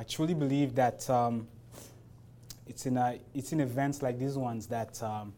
I 0.00 0.02
truly 0.02 0.32
believe 0.32 0.74
that 0.76 1.10
um, 1.10 1.46
it's, 2.66 2.86
in 2.86 2.96
a, 2.96 3.18
it's 3.34 3.52
in 3.52 3.60
events 3.60 4.00
like 4.00 4.18
these 4.18 4.34
ones 4.34 4.66
that 4.68 5.00
um, 5.02 5.34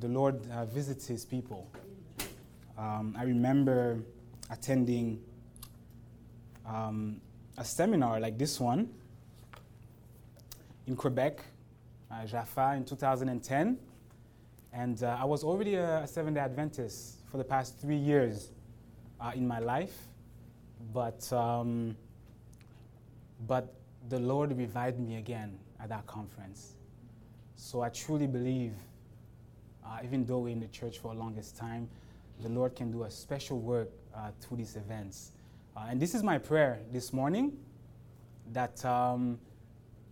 the 0.00 0.08
Lord 0.08 0.38
uh, 0.50 0.66
visits 0.66 1.06
his 1.06 1.24
people. 1.24 1.66
Um, 2.76 3.16
I 3.18 3.22
remember 3.22 4.00
attending 4.50 5.22
um, 6.66 7.22
a 7.56 7.64
seminar 7.64 8.20
like 8.20 8.36
this 8.36 8.60
one 8.60 8.90
in 10.86 10.94
Quebec, 10.94 11.42
uh, 12.10 12.26
Jaffa, 12.26 12.74
in 12.76 12.84
2010. 12.84 13.78
And 14.74 15.02
uh, 15.02 15.16
I 15.18 15.24
was 15.24 15.42
already 15.42 15.76
a 15.76 16.06
Seventh 16.06 16.34
day 16.34 16.42
Adventist 16.42 17.20
for 17.30 17.38
the 17.38 17.44
past 17.44 17.80
three 17.80 17.96
years 17.96 18.50
uh, 19.22 19.32
in 19.34 19.48
my 19.48 19.58
life. 19.58 19.96
But, 20.92 21.32
um, 21.32 21.96
but 23.46 23.72
the 24.08 24.18
Lord 24.18 24.56
revived 24.56 24.98
me 24.98 25.16
again 25.16 25.58
at 25.80 25.88
that 25.88 26.06
conference. 26.06 26.74
So 27.56 27.80
I 27.82 27.88
truly 27.88 28.26
believe, 28.26 28.74
uh, 29.84 29.98
even 30.04 30.24
though 30.24 30.40
we're 30.40 30.50
in 30.50 30.60
the 30.60 30.68
church 30.68 30.98
for 30.98 31.14
the 31.14 31.20
longest 31.20 31.56
time, 31.56 31.88
the 32.40 32.48
Lord 32.48 32.76
can 32.76 32.92
do 32.92 33.04
a 33.04 33.10
special 33.10 33.58
work 33.58 33.90
uh, 34.14 34.30
through 34.40 34.58
these 34.58 34.76
events. 34.76 35.32
Uh, 35.76 35.86
and 35.88 36.00
this 36.00 36.14
is 36.14 36.22
my 36.22 36.38
prayer 36.38 36.80
this 36.92 37.12
morning 37.12 37.56
that, 38.52 38.84
um, 38.84 39.38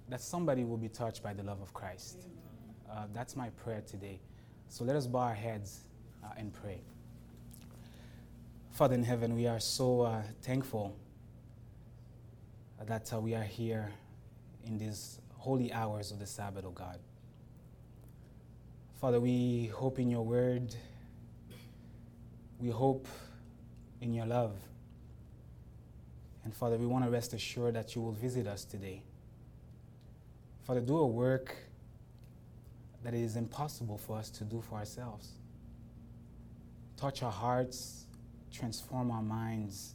that 0.09 0.21
somebody 0.21 0.65
will 0.65 0.77
be 0.77 0.89
touched 0.89 1.23
by 1.23 1.33
the 1.33 1.43
love 1.43 1.61
of 1.61 1.73
Christ. 1.75 2.27
Uh, 2.91 3.05
that's 3.13 3.37
my 3.37 3.51
prayer 3.51 3.83
today. 3.87 4.21
So 4.69 4.85
let 4.85 4.97
us 4.97 5.07
bow 5.07 5.21
our 5.21 5.35
heads 5.35 5.85
uh, 6.25 6.29
and 6.37 6.53
pray. 6.53 6.81
Father 8.71 8.95
in 8.95 9.05
heaven, 9.05 9.37
we 9.37 9.47
are 9.47 9.61
so 9.61 10.01
uh, 10.01 10.23
thankful 10.43 10.97
that 12.83 13.13
uh, 13.13 13.21
we 13.21 13.35
are 13.35 13.43
here 13.43 13.91
in 14.67 14.79
these 14.79 15.21
holy 15.37 15.73
hours 15.73 16.11
of 16.11 16.19
the 16.19 16.27
Sabbath, 16.27 16.65
O 16.65 16.69
oh 16.69 16.71
God. 16.71 16.99
Father, 19.01 19.21
we 19.21 19.67
hope 19.67 19.99
in 19.99 20.11
your 20.11 20.25
word. 20.25 20.75
We 22.59 22.71
hope 22.71 23.07
in 24.01 24.15
your 24.15 24.27
love. 24.27 24.55
And 26.45 26.55
Father, 26.55 26.77
we 26.77 26.87
want 26.87 27.05
to 27.05 27.11
rest 27.11 27.33
assured 27.33 27.75
that 27.75 27.95
you 27.95 28.03
will 28.03 28.13
visit 28.13 28.47
us 28.47 28.65
today. 28.65 29.03
Father, 30.65 30.81
do 30.81 30.99
a 30.99 31.07
work 31.07 31.55
that 33.03 33.13
it 33.13 33.21
is 33.21 33.37
impossible 33.37 33.99
for 33.99 34.17
us 34.17 34.31
to 34.31 34.45
do 34.45 34.63
for 34.63 34.77
ourselves. 34.77 35.33
Touch 36.97 37.23
our 37.23 37.33
hearts, 37.33 38.07
transform 38.51 39.11
our 39.11 39.23
minds. 39.23 39.95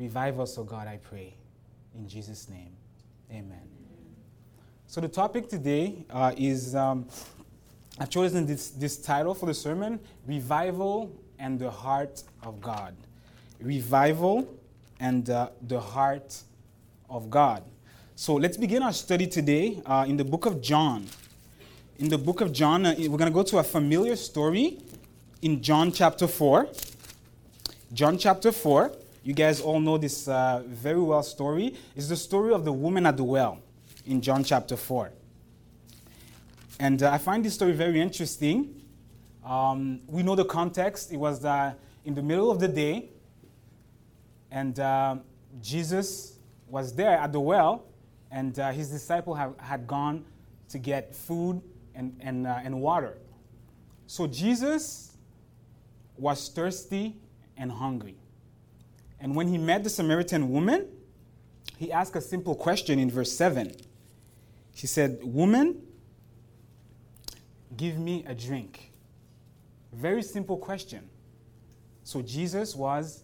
Revive 0.00 0.40
us, 0.40 0.56
O 0.56 0.64
God, 0.64 0.88
I 0.88 0.96
pray. 0.96 1.34
In 1.94 2.08
Jesus' 2.08 2.48
name, 2.48 2.72
amen. 3.30 3.68
So, 4.86 4.98
the 4.98 5.08
topic 5.08 5.46
today 5.46 6.06
uh, 6.08 6.32
is 6.38 6.74
um, 6.74 7.06
I've 7.98 8.08
chosen 8.08 8.46
this, 8.46 8.70
this 8.70 8.96
title 8.96 9.34
for 9.34 9.44
the 9.44 9.52
sermon 9.52 10.00
Revival 10.26 11.12
and 11.38 11.58
the 11.58 11.70
Heart 11.70 12.22
of 12.44 12.62
God. 12.62 12.96
Revival 13.60 14.48
and 15.00 15.28
uh, 15.28 15.50
the 15.60 15.78
Heart 15.78 16.34
of 17.10 17.28
God. 17.28 17.62
So, 18.16 18.36
let's 18.36 18.56
begin 18.56 18.82
our 18.82 18.94
study 18.94 19.26
today 19.26 19.82
uh, 19.84 20.06
in 20.08 20.16
the 20.16 20.24
book 20.24 20.46
of 20.46 20.62
John. 20.62 21.08
In 21.98 22.08
the 22.08 22.16
book 22.16 22.40
of 22.40 22.54
John, 22.54 22.86
uh, 22.86 22.94
we're 22.96 23.18
going 23.18 23.30
to 23.30 23.34
go 23.34 23.42
to 23.42 23.58
a 23.58 23.64
familiar 23.64 24.16
story 24.16 24.78
in 25.42 25.60
John 25.60 25.92
chapter 25.92 26.26
4. 26.26 26.68
John 27.92 28.16
chapter 28.16 28.50
4. 28.50 28.92
You 29.22 29.34
guys 29.34 29.60
all 29.60 29.80
know 29.80 29.98
this 29.98 30.28
uh, 30.28 30.62
very 30.66 31.00
well 31.00 31.22
story. 31.22 31.74
It's 31.94 32.08
the 32.08 32.16
story 32.16 32.54
of 32.54 32.64
the 32.64 32.72
woman 32.72 33.04
at 33.04 33.18
the 33.18 33.24
well 33.24 33.60
in 34.06 34.22
John 34.22 34.42
chapter 34.42 34.78
4. 34.78 35.12
And 36.78 37.02
uh, 37.02 37.10
I 37.12 37.18
find 37.18 37.44
this 37.44 37.52
story 37.52 37.72
very 37.72 38.00
interesting. 38.00 38.80
Um, 39.44 40.00
we 40.06 40.22
know 40.22 40.34
the 40.34 40.46
context. 40.46 41.12
It 41.12 41.18
was 41.18 41.44
uh, 41.44 41.74
in 42.06 42.14
the 42.14 42.22
middle 42.22 42.50
of 42.50 42.60
the 42.60 42.68
day, 42.68 43.10
and 44.50 44.78
uh, 44.80 45.16
Jesus 45.60 46.38
was 46.66 46.94
there 46.94 47.18
at 47.18 47.30
the 47.30 47.40
well, 47.40 47.84
and 48.30 48.58
uh, 48.58 48.70
his 48.70 48.88
disciple 48.88 49.34
have, 49.34 49.54
had 49.58 49.86
gone 49.86 50.24
to 50.70 50.78
get 50.78 51.14
food 51.14 51.60
and, 51.94 52.16
and, 52.20 52.46
uh, 52.46 52.60
and 52.64 52.80
water. 52.80 53.18
So 54.06 54.26
Jesus 54.26 55.14
was 56.16 56.48
thirsty 56.48 57.16
and 57.58 57.70
hungry. 57.70 58.19
And 59.20 59.36
when 59.36 59.48
he 59.48 59.58
met 59.58 59.84
the 59.84 59.90
Samaritan 59.90 60.50
woman, 60.50 60.88
he 61.76 61.92
asked 61.92 62.16
a 62.16 62.20
simple 62.20 62.54
question 62.54 62.98
in 62.98 63.10
verse 63.10 63.32
7. 63.32 63.74
He 64.72 64.86
said, 64.86 65.18
Woman, 65.22 65.82
give 67.76 67.98
me 67.98 68.24
a 68.26 68.34
drink. 68.34 68.92
Very 69.92 70.22
simple 70.22 70.56
question. 70.56 71.08
So 72.04 72.22
Jesus 72.22 72.74
was 72.74 73.22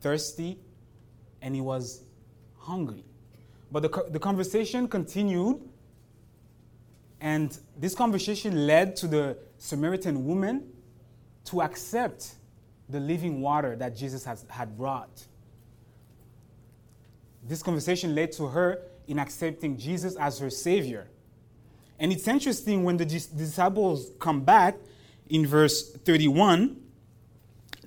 thirsty 0.00 0.58
and 1.40 1.54
he 1.54 1.60
was 1.60 2.02
hungry. 2.58 3.04
But 3.70 3.82
the, 3.82 4.04
the 4.10 4.18
conversation 4.18 4.86
continued, 4.86 5.60
and 7.20 7.56
this 7.78 7.94
conversation 7.94 8.66
led 8.66 8.94
to 8.96 9.06
the 9.06 9.38
Samaritan 9.58 10.26
woman 10.26 10.68
to 11.46 11.62
accept 11.62 12.34
the 12.88 13.00
living 13.00 13.40
water 13.40 13.74
that 13.76 13.96
Jesus 13.96 14.24
has, 14.24 14.44
had 14.48 14.76
brought. 14.76 15.24
This 17.42 17.62
conversation 17.62 18.14
led 18.14 18.32
to 18.32 18.46
her 18.46 18.82
in 19.08 19.18
accepting 19.18 19.76
Jesus 19.76 20.16
as 20.16 20.38
her 20.38 20.50
Savior. 20.50 21.08
And 21.98 22.12
it's 22.12 22.26
interesting 22.26 22.84
when 22.84 22.96
the 22.96 23.04
disciples 23.04 24.10
come 24.18 24.42
back 24.42 24.76
in 25.28 25.46
verse 25.46 25.92
31, 25.92 26.76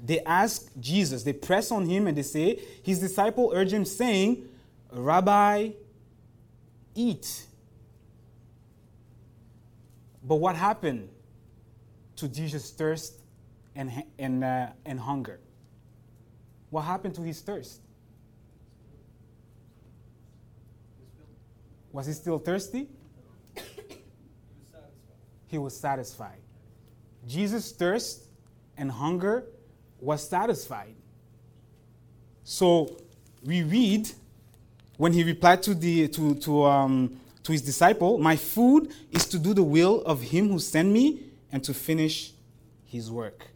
they 0.04 0.20
ask 0.22 0.70
Jesus, 0.80 1.24
they 1.24 1.34
press 1.34 1.72
on 1.72 1.86
him 1.88 2.08
and 2.08 2.18
they 2.18 2.24
say, 2.24 2.60
His 2.84 3.00
disciple 3.00 3.52
urge 3.54 3.74
him, 3.74 3.86
saying, 3.86 4.48
Rabbi, 4.92 5.72
eat. 6.94 7.46
But 10.24 10.36
what 10.36 10.56
happened 10.56 11.10
to 12.16 12.28
Jesus' 12.28 12.72
thirst 12.72 13.22
and, 13.76 13.92
and, 14.18 14.44
uh, 14.44 14.68
and 14.86 15.00
hunger? 15.00 15.40
What 16.70 16.82
happened 16.82 17.16
to 17.16 17.22
his 17.22 17.42
thirst? 17.42 17.82
Was 21.96 22.08
he 22.08 22.12
still 22.12 22.40
thirsty? 22.40 22.90
He 25.48 25.58
was 25.58 25.78
satisfied. 25.78 26.42
Jesus' 27.26 27.72
thirst 27.72 28.26
and 28.78 28.92
hunger 28.92 29.46
was 30.02 30.28
satisfied. 30.28 30.94
So 32.44 32.98
we 33.46 33.64
read 33.64 34.12
when 34.98 35.14
he 35.14 35.24
replied 35.24 35.64
to, 35.64 35.74
the, 35.74 36.10
to, 36.10 36.36
to, 36.36 36.66
um, 36.66 37.18
to 37.44 37.54
his 37.54 37.62
disciple, 37.62 38.18
My 38.18 38.36
food 38.36 38.92
is 39.10 39.26
to 39.30 39.40
do 39.40 39.54
the 39.54 39.64
will 39.64 40.02
of 40.02 40.22
him 40.22 40.50
who 40.50 40.60
sent 40.60 40.92
me 40.92 41.22
and 41.50 41.64
to 41.64 41.74
finish 41.74 42.34
his 42.84 43.10
work. 43.10 43.48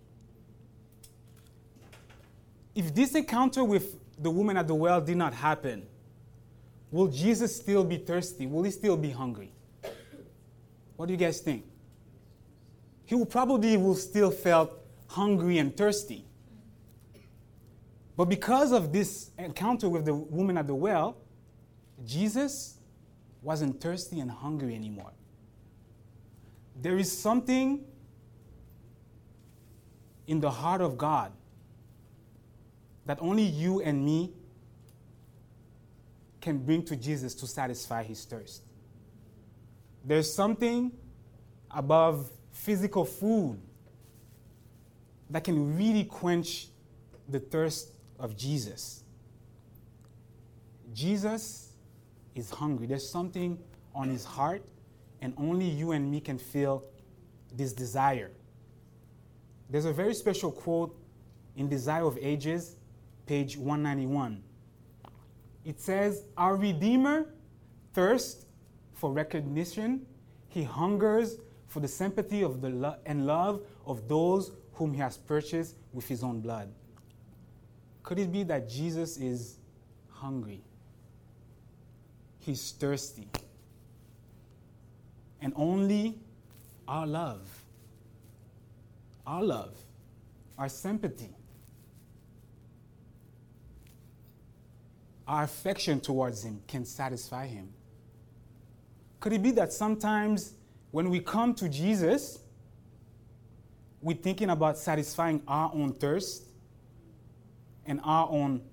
If 2.74 2.96
this 2.96 3.16
encounter 3.16 3.66
with 3.66 4.00
the 4.18 4.32
woman 4.32 4.56
at 4.56 4.66
the 4.66 4.76
well 4.76 5.02
did 5.02 5.18
not 5.18 5.34
happen, 5.34 5.89
will 6.92 7.08
Jesus 7.08 7.56
still 7.56 7.84
be 7.84 7.98
thirsty? 7.98 8.48
Will 8.48 8.64
he 8.64 8.72
still 8.72 8.98
be 8.98 9.12
hungry? 9.12 9.52
What 10.96 11.08
do 11.08 11.14
you 11.14 11.18
guys 11.18 11.40
think? 11.40 11.66
He 13.06 13.16
will 13.16 13.26
probably 13.26 13.78
will 13.78 13.96
still 13.96 14.32
felt 14.32 14.72
hungry 15.08 15.58
and 15.58 15.76
thirsty. 15.76 16.26
But 18.16 18.26
because 18.26 18.72
of 18.72 18.92
this 18.92 19.32
encounter 19.38 19.88
with 19.88 20.06
the 20.06 20.14
woman 20.14 20.58
at 20.58 20.68
the 20.68 20.76
well, 20.76 21.18
Jesus 22.06 22.78
wasn't 23.42 23.80
thirsty 23.80 24.20
and 24.20 24.30
hungry 24.30 24.76
anymore. 24.76 25.12
There 26.82 26.97
is 26.97 27.12
something 27.18 27.85
in 30.28 30.40
the 30.40 30.52
heart 30.52 30.82
of 30.82 30.97
God 30.97 31.32
that 33.06 33.18
only 33.22 33.44
you 33.44 33.82
and 33.82 34.06
me 34.06 34.34
can 36.41 36.58
bring 36.58 36.84
to 36.84 36.96
Jesus 36.96 37.34
to 37.36 37.47
satisfy 37.47 38.03
his 38.03 38.24
thirst. 38.26 38.64
There's 40.03 40.32
something 40.32 40.91
above 41.72 42.30
physical 42.52 43.06
food 43.06 43.59
that 45.30 45.44
can 45.44 45.78
really 45.78 46.03
quench 46.03 46.68
the 47.28 47.40
thirst 47.40 47.94
of 48.18 48.36
Jesus. 48.36 49.03
Jesus 50.94 51.74
is 52.36 52.50
hungry. 52.50 52.88
There's 52.88 53.08
something 53.08 53.59
on 53.94 54.09
his 54.09 54.26
heart, 54.26 54.64
and 55.22 55.34
only 55.38 55.66
you 55.66 55.92
and 55.92 56.09
me 56.09 56.20
can 56.20 56.38
feel 56.38 56.84
this 57.53 57.74
desire. 57.74 58.32
There's 59.70 59.85
a 59.85 59.94
very 59.94 60.14
special 60.14 60.52
quote 60.52 60.97
in 61.56 61.68
Desire 61.68 62.06
of 62.06 62.18
Ages, 62.20 62.78
page 63.28 63.58
191 63.58 64.44
It 65.70 65.80
says, 65.80 66.24
Our 66.36 66.56
Redeemer 66.56 67.28
thirsts 67.94 68.48
for 68.96 69.12
recognition, 69.12 70.04
he 70.48 70.64
hungers 70.64 71.38
for 71.68 71.80
the 71.80 71.88
sympathy 71.88 72.42
of 72.42 72.60
the 72.60 72.72
lo- 72.72 72.96
and 73.06 73.28
love 73.28 73.62
of 73.86 74.08
those 74.08 74.52
whom 74.74 74.96
he 74.96 75.00
has 75.00 75.18
purchased 75.18 75.76
with 75.94 76.08
his 76.08 76.24
own 76.24 76.42
blood. 76.42 76.74
Could 78.02 78.18
it 78.18 78.32
be 78.32 78.42
that 78.46 78.68
Jesus 78.68 79.18
is 79.18 79.60
hungry? 80.10 80.64
He's 82.40 82.72
thirsty. 82.72 83.28
And 85.40 85.54
only 85.56 86.18
our 86.88 87.06
love, 87.06 87.48
our 89.28 89.44
love, 89.44 89.76
our 90.58 90.68
sympathy, 90.68 91.30
our 95.29 95.43
affection 95.43 96.02
towards 96.02 96.43
him 96.43 96.59
can 96.67 96.84
satisfy 96.84 97.46
him. 97.46 97.70
Could 99.20 99.31
it 99.31 99.43
be 99.43 99.52
that 99.52 99.72
sometimes 99.72 100.53
when 100.90 101.11
we 101.11 101.20
come 101.20 101.53
to 101.53 101.70
Jesus, 101.70 102.40
we're 104.02 104.17
thinking 104.17 104.49
about 104.49 104.76
satisfying 104.79 105.43
our 105.47 105.72
own 105.72 105.93
thirst 105.93 106.46
and 107.85 108.02
our 108.03 108.28
own 108.31 108.64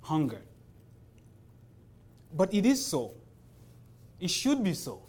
hunger? 0.00 0.40
But 2.34 2.54
it 2.54 2.64
is 2.64 2.84
so. 2.84 3.12
It 4.18 4.30
should 4.30 4.64
be 4.64 4.72
so. 4.72 5.02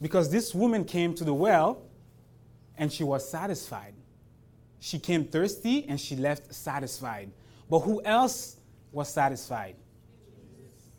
Because 0.00 0.28
this 0.28 0.52
woman 0.52 0.84
came 0.84 1.14
to 1.14 1.22
the 1.22 1.34
well 1.34 1.82
and 2.76 2.92
she 2.92 3.04
was 3.04 3.30
satisfied. 3.30 3.94
She 4.80 4.98
came 4.98 5.24
thirsty 5.24 5.86
and 5.88 6.00
she 6.00 6.16
left 6.16 6.52
satisfied. 6.52 7.30
But 7.70 7.80
who 7.80 8.02
else 8.04 8.56
was 8.92 9.08
satisfied? 9.08 9.74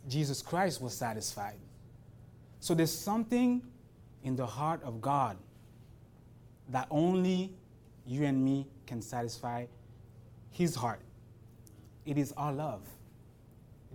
Jesus 0.08 0.42
Christ 0.42 0.82
was 0.82 0.94
satisfied. 0.94 1.58
So 2.60 2.74
there's 2.74 2.92
something 2.92 3.62
in 4.22 4.36
the 4.36 4.46
heart 4.46 4.82
of 4.82 5.00
God 5.00 5.36
that 6.70 6.86
only 6.90 7.54
you 8.06 8.24
and 8.24 8.42
me 8.44 8.66
can 8.86 9.00
satisfy 9.00 9.66
his 10.50 10.74
heart. 10.74 11.00
It 12.04 12.18
is 12.18 12.32
our 12.36 12.52
love. 12.52 12.82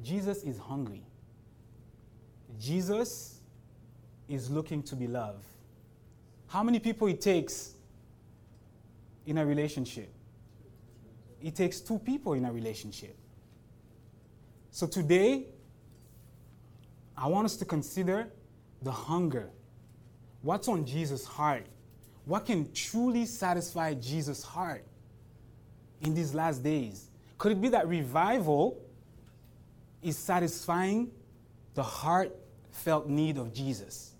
Jesus 0.03 0.43
is 0.43 0.57
hungry. 0.57 1.03
Jesus 2.59 3.39
is 4.27 4.49
looking 4.49 4.83
to 4.83 4.95
be 4.95 5.07
loved. 5.07 5.45
How 6.47 6.63
many 6.63 6.79
people 6.79 7.07
it 7.07 7.21
takes 7.21 7.73
in 9.25 9.37
a 9.37 9.45
relationship? 9.45 10.11
It 11.41 11.55
takes 11.55 11.79
two 11.79 11.99
people 11.99 12.33
in 12.33 12.45
a 12.45 12.51
relationship. 12.51 13.15
So 14.79 14.87
today, 14.87 15.43
I 17.17 17.27
want 17.27 17.43
us 17.43 17.57
to 17.57 17.65
consider 17.65 18.29
the 18.81 18.91
hunger. 18.93 19.49
What's 20.41 20.69
on 20.69 20.85
Jesus' 20.85 21.25
heart? 21.25 21.65
What 22.23 22.45
can 22.45 22.71
truly 22.71 23.25
satisfy 23.25 23.93
Jesus' 23.95 24.41
heart 24.41 24.85
in 25.99 26.13
these 26.13 26.33
last 26.33 26.63
days? 26.63 27.09
Could 27.37 27.51
it 27.51 27.61
be 27.61 27.67
that 27.67 27.89
revival 27.89 28.81
is 30.01 30.17
satisfying 30.17 31.11
the 31.73 31.83
heartfelt 31.83 33.09
need 33.09 33.37
of 33.37 33.53
Jesus? 33.53 34.13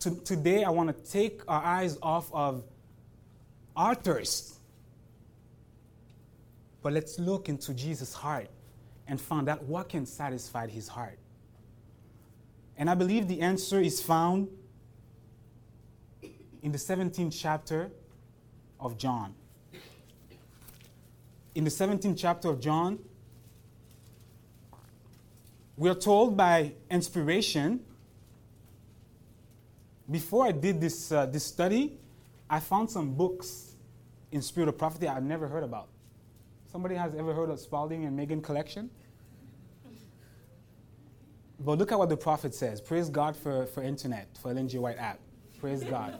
To, 0.00 0.16
today, 0.16 0.64
I 0.64 0.68
want 0.68 0.94
to 0.94 1.10
take 1.10 1.40
our 1.48 1.64
eyes 1.64 1.96
off 2.02 2.30
of 2.34 2.62
our 3.74 3.94
thirst, 3.94 4.56
but 6.82 6.92
let's 6.92 7.18
look 7.18 7.48
into 7.48 7.72
Jesus' 7.72 8.12
heart 8.12 8.50
and 9.10 9.20
found 9.20 9.48
out 9.48 9.64
what 9.64 9.88
can 9.88 10.06
satisfy 10.06 10.68
his 10.68 10.86
heart. 10.86 11.18
And 12.76 12.88
I 12.88 12.94
believe 12.94 13.26
the 13.26 13.40
answer 13.40 13.80
is 13.80 14.00
found 14.00 14.48
in 16.62 16.70
the 16.70 16.78
17th 16.78 17.36
chapter 17.36 17.90
of 18.78 18.96
John. 18.96 19.34
In 21.56 21.64
the 21.64 21.70
17th 21.70 22.16
chapter 22.16 22.48
of 22.48 22.60
John, 22.60 23.00
we 25.76 25.90
are 25.90 25.94
told 25.94 26.36
by 26.36 26.74
inspiration. 26.88 27.80
Before 30.08 30.46
I 30.46 30.52
did 30.52 30.80
this, 30.80 31.10
uh, 31.10 31.26
this 31.26 31.44
study, 31.44 31.98
I 32.48 32.60
found 32.60 32.88
some 32.88 33.14
books 33.14 33.74
in 34.30 34.40
Spirit 34.40 34.68
of 34.68 34.78
Prophecy 34.78 35.08
I've 35.08 35.24
never 35.24 35.48
heard 35.48 35.64
about. 35.64 35.88
Somebody 36.70 36.94
has 36.94 37.16
ever 37.16 37.34
heard 37.34 37.50
of 37.50 37.58
Spalding 37.58 38.04
and 38.04 38.16
Magan 38.16 38.40
collection? 38.40 38.88
But 41.62 41.78
look 41.78 41.92
at 41.92 41.98
what 41.98 42.08
the 42.08 42.16
prophet 42.16 42.54
says. 42.54 42.80
Praise 42.80 43.10
God 43.10 43.36
for, 43.36 43.66
for 43.66 43.82
internet, 43.82 44.28
for 44.40 44.50
Ellen 44.50 44.66
G. 44.66 44.78
White 44.78 44.98
app. 44.98 45.18
Praise 45.60 45.84
God. 45.84 46.18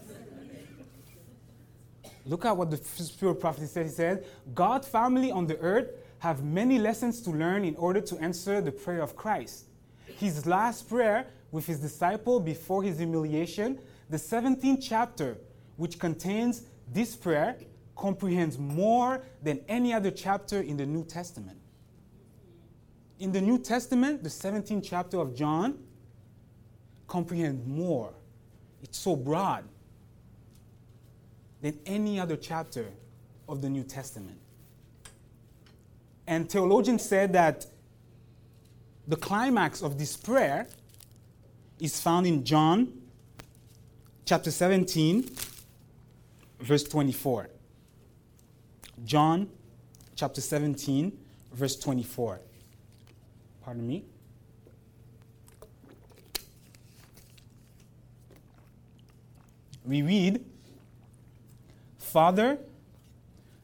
Look 2.26 2.44
at 2.44 2.54
what 2.54 2.70
the 2.70 2.76
spirit 2.76 3.36
prophet 3.36 3.66
says. 3.68 3.90
He 3.90 3.96
says, 3.96 4.24
God's 4.54 4.86
family 4.86 5.30
on 5.30 5.46
the 5.46 5.58
earth 5.60 5.92
have 6.18 6.44
many 6.44 6.78
lessons 6.78 7.22
to 7.22 7.30
learn 7.30 7.64
in 7.64 7.74
order 7.76 8.02
to 8.02 8.18
answer 8.18 8.60
the 8.60 8.70
prayer 8.70 9.00
of 9.00 9.16
Christ. 9.16 9.64
His 10.04 10.44
last 10.44 10.86
prayer 10.86 11.28
with 11.50 11.66
his 11.66 11.80
disciple 11.80 12.38
before 12.38 12.82
his 12.82 12.98
humiliation, 12.98 13.78
the 14.10 14.18
17th 14.18 14.82
chapter, 14.82 15.38
which 15.76 15.98
contains 15.98 16.64
this 16.92 17.16
prayer, 17.16 17.56
comprehends 17.96 18.58
more 18.58 19.24
than 19.42 19.60
any 19.68 19.94
other 19.94 20.10
chapter 20.10 20.60
in 20.60 20.76
the 20.76 20.84
New 20.84 21.04
Testament 21.04 21.59
in 23.20 23.32
the 23.32 23.40
New 23.40 23.58
Testament, 23.58 24.22
the 24.22 24.30
17th 24.30 24.82
chapter 24.82 25.18
of 25.18 25.34
John 25.34 25.78
comprehends 27.06 27.66
more. 27.66 28.14
It's 28.82 28.98
so 28.98 29.14
broad 29.14 29.64
than 31.60 31.78
any 31.84 32.18
other 32.18 32.36
chapter 32.36 32.86
of 33.46 33.60
the 33.60 33.68
New 33.68 33.84
Testament. 33.84 34.38
And 36.26 36.48
theologians 36.48 37.04
said 37.04 37.34
that 37.34 37.66
the 39.06 39.16
climax 39.16 39.82
of 39.82 39.98
this 39.98 40.16
prayer 40.16 40.66
is 41.78 42.00
found 42.00 42.26
in 42.26 42.42
John 42.42 43.02
chapter 44.24 44.50
17, 44.50 45.28
verse 46.60 46.84
24. 46.84 47.50
John 49.04 49.50
chapter 50.14 50.40
17, 50.40 51.12
verse 51.52 51.76
24 51.76 52.40
pardon 53.62 53.86
me. 53.86 54.04
We 59.84 60.02
read, 60.02 60.44
Father, 61.98 62.58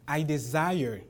I 0.08 0.22
desire 0.22 1.02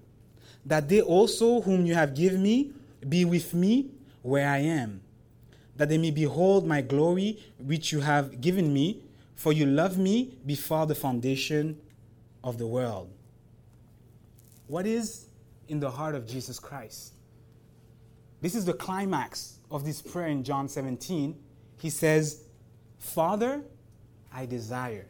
that 0.64 0.88
they 0.88 1.00
also 1.00 1.60
whom 1.60 1.86
you 1.86 1.94
have 1.94 2.14
given 2.14 2.42
me 2.42 2.72
be 3.08 3.24
with 3.24 3.54
me 3.54 3.90
where 4.22 4.48
I 4.48 4.58
am, 4.58 5.00
that 5.76 5.88
they 5.88 5.98
may 5.98 6.10
behold 6.10 6.66
my 6.66 6.80
glory 6.80 7.38
which 7.58 7.92
you 7.92 8.00
have 8.00 8.40
given 8.40 8.72
me, 8.72 9.02
for 9.36 9.52
you 9.52 9.66
loved 9.66 9.98
me 9.98 10.36
before 10.44 10.86
the 10.86 10.94
foundation 10.94 11.78
of 12.42 12.58
the 12.58 12.66
world. 12.66 13.10
What 14.66 14.86
is 14.86 15.26
in 15.68 15.78
the 15.78 15.90
heart 15.90 16.14
of 16.14 16.26
Jesus 16.26 16.58
Christ? 16.58 17.12
This 18.40 18.54
is 18.54 18.64
the 18.64 18.74
climax 18.74 19.58
of 19.70 19.84
this 19.84 20.02
prayer 20.02 20.28
in 20.28 20.44
John 20.44 20.68
17. 20.68 21.36
He 21.78 21.90
says, 21.90 22.42
Father, 22.98 23.62
I 24.32 24.46
desire 24.46 25.06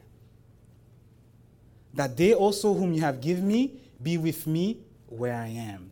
that 1.94 2.16
they 2.16 2.34
also 2.34 2.74
whom 2.74 2.92
you 2.92 3.00
have 3.00 3.20
given 3.20 3.48
me 3.48 3.80
be 4.02 4.18
with 4.18 4.46
me 4.46 4.78
where 5.06 5.34
I 5.34 5.48
am. 5.48 5.90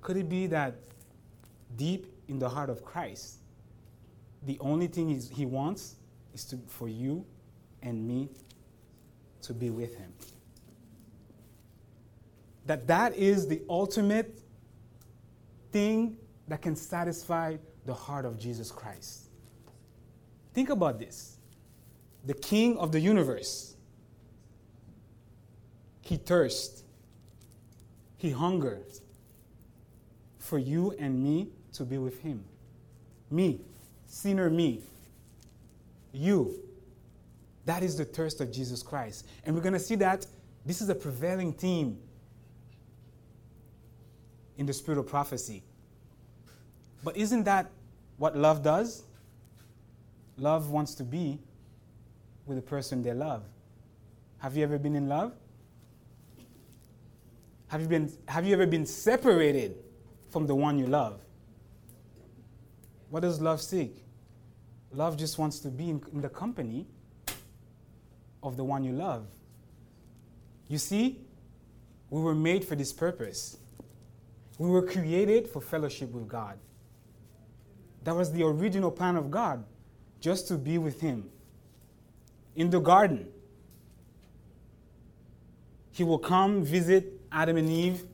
Could 0.00 0.16
it 0.16 0.28
be 0.28 0.46
that 0.48 0.74
deep 1.76 2.06
in 2.28 2.38
the 2.38 2.48
heart 2.48 2.70
of 2.70 2.84
Christ, 2.84 3.36
the 4.44 4.58
only 4.60 4.86
thing 4.86 5.08
he 5.20 5.46
wants 5.46 5.96
is 6.34 6.44
to, 6.46 6.58
for 6.66 6.88
you 6.88 7.24
and 7.82 8.06
me 8.06 8.28
to 9.42 9.54
be 9.54 9.70
with 9.70 9.94
him? 9.96 10.12
That 12.66 12.86
that 12.86 13.14
is 13.14 13.46
the 13.46 13.62
ultimate 13.68 14.40
thing 15.74 16.16
that 16.46 16.62
can 16.62 16.76
satisfy 16.76 17.56
the 17.84 17.92
heart 17.92 18.24
of 18.24 18.38
Jesus 18.38 18.70
Christ. 18.70 19.28
Think 20.54 20.70
about 20.70 21.00
this 21.00 21.36
the 22.24 22.32
King 22.32 22.78
of 22.78 22.92
the 22.92 23.00
universe, 23.00 23.74
he 26.00 26.16
thirsts, 26.16 26.84
he 28.16 28.30
hungers 28.30 29.00
for 30.38 30.58
you 30.58 30.94
and 30.98 31.22
me 31.22 31.48
to 31.72 31.84
be 31.84 31.98
with 31.98 32.20
him. 32.20 32.44
Me, 33.28 33.60
sinner 34.06 34.48
me, 34.48 34.80
you. 36.12 36.54
That 37.64 37.82
is 37.82 37.96
the 37.96 38.04
thirst 38.04 38.40
of 38.40 38.52
Jesus 38.52 38.80
Christ. 38.80 39.26
And 39.44 39.56
we're 39.56 39.62
going 39.62 39.72
to 39.72 39.80
see 39.80 39.96
that 39.96 40.24
this 40.64 40.80
is 40.80 40.88
a 40.88 40.94
prevailing 40.94 41.52
theme 41.52 41.98
in 44.56 44.66
the 44.66 44.72
spirit 44.72 44.98
of 44.98 45.06
prophecy. 45.06 45.62
But 47.02 47.16
isn't 47.16 47.44
that 47.44 47.70
what 48.16 48.36
love 48.36 48.62
does? 48.62 49.02
Love 50.38 50.70
wants 50.70 50.94
to 50.96 51.04
be 51.04 51.38
with 52.46 52.56
the 52.56 52.62
person 52.62 53.02
they 53.02 53.12
love. 53.12 53.42
Have 54.38 54.56
you 54.56 54.62
ever 54.62 54.78
been 54.78 54.94
in 54.94 55.08
love? 55.08 55.32
Have 57.68 57.80
you, 57.80 57.88
been, 57.88 58.12
have 58.28 58.46
you 58.46 58.52
ever 58.52 58.66
been 58.66 58.86
separated 58.86 59.76
from 60.30 60.46
the 60.46 60.54
one 60.54 60.78
you 60.78 60.86
love? 60.86 61.20
What 63.10 63.20
does 63.20 63.40
love 63.40 63.60
seek? 63.60 64.04
Love 64.92 65.16
just 65.16 65.38
wants 65.38 65.58
to 65.60 65.68
be 65.68 65.90
in, 65.90 66.02
in 66.12 66.20
the 66.20 66.28
company 66.28 66.86
of 68.42 68.56
the 68.56 68.64
one 68.64 68.84
you 68.84 68.92
love. 68.92 69.26
You 70.68 70.78
see, 70.78 71.20
we 72.10 72.20
were 72.20 72.34
made 72.34 72.64
for 72.64 72.76
this 72.76 72.92
purpose. 72.92 73.56
We 74.58 74.68
were 74.68 74.82
created 74.82 75.48
for 75.48 75.60
fellowship 75.60 76.10
with 76.12 76.28
God. 76.28 76.58
That 78.04 78.14
was 78.14 78.32
the 78.32 78.44
original 78.44 78.90
plan 78.90 79.16
of 79.16 79.30
God, 79.30 79.64
just 80.20 80.46
to 80.48 80.54
be 80.54 80.78
with 80.78 81.00
Him. 81.00 81.30
In 82.54 82.70
the 82.70 82.80
garden, 82.80 83.28
He 85.90 86.04
will 86.04 86.18
come 86.18 86.62
visit 86.62 87.20
Adam 87.32 87.56
and 87.56 87.68
Eve 87.68 88.04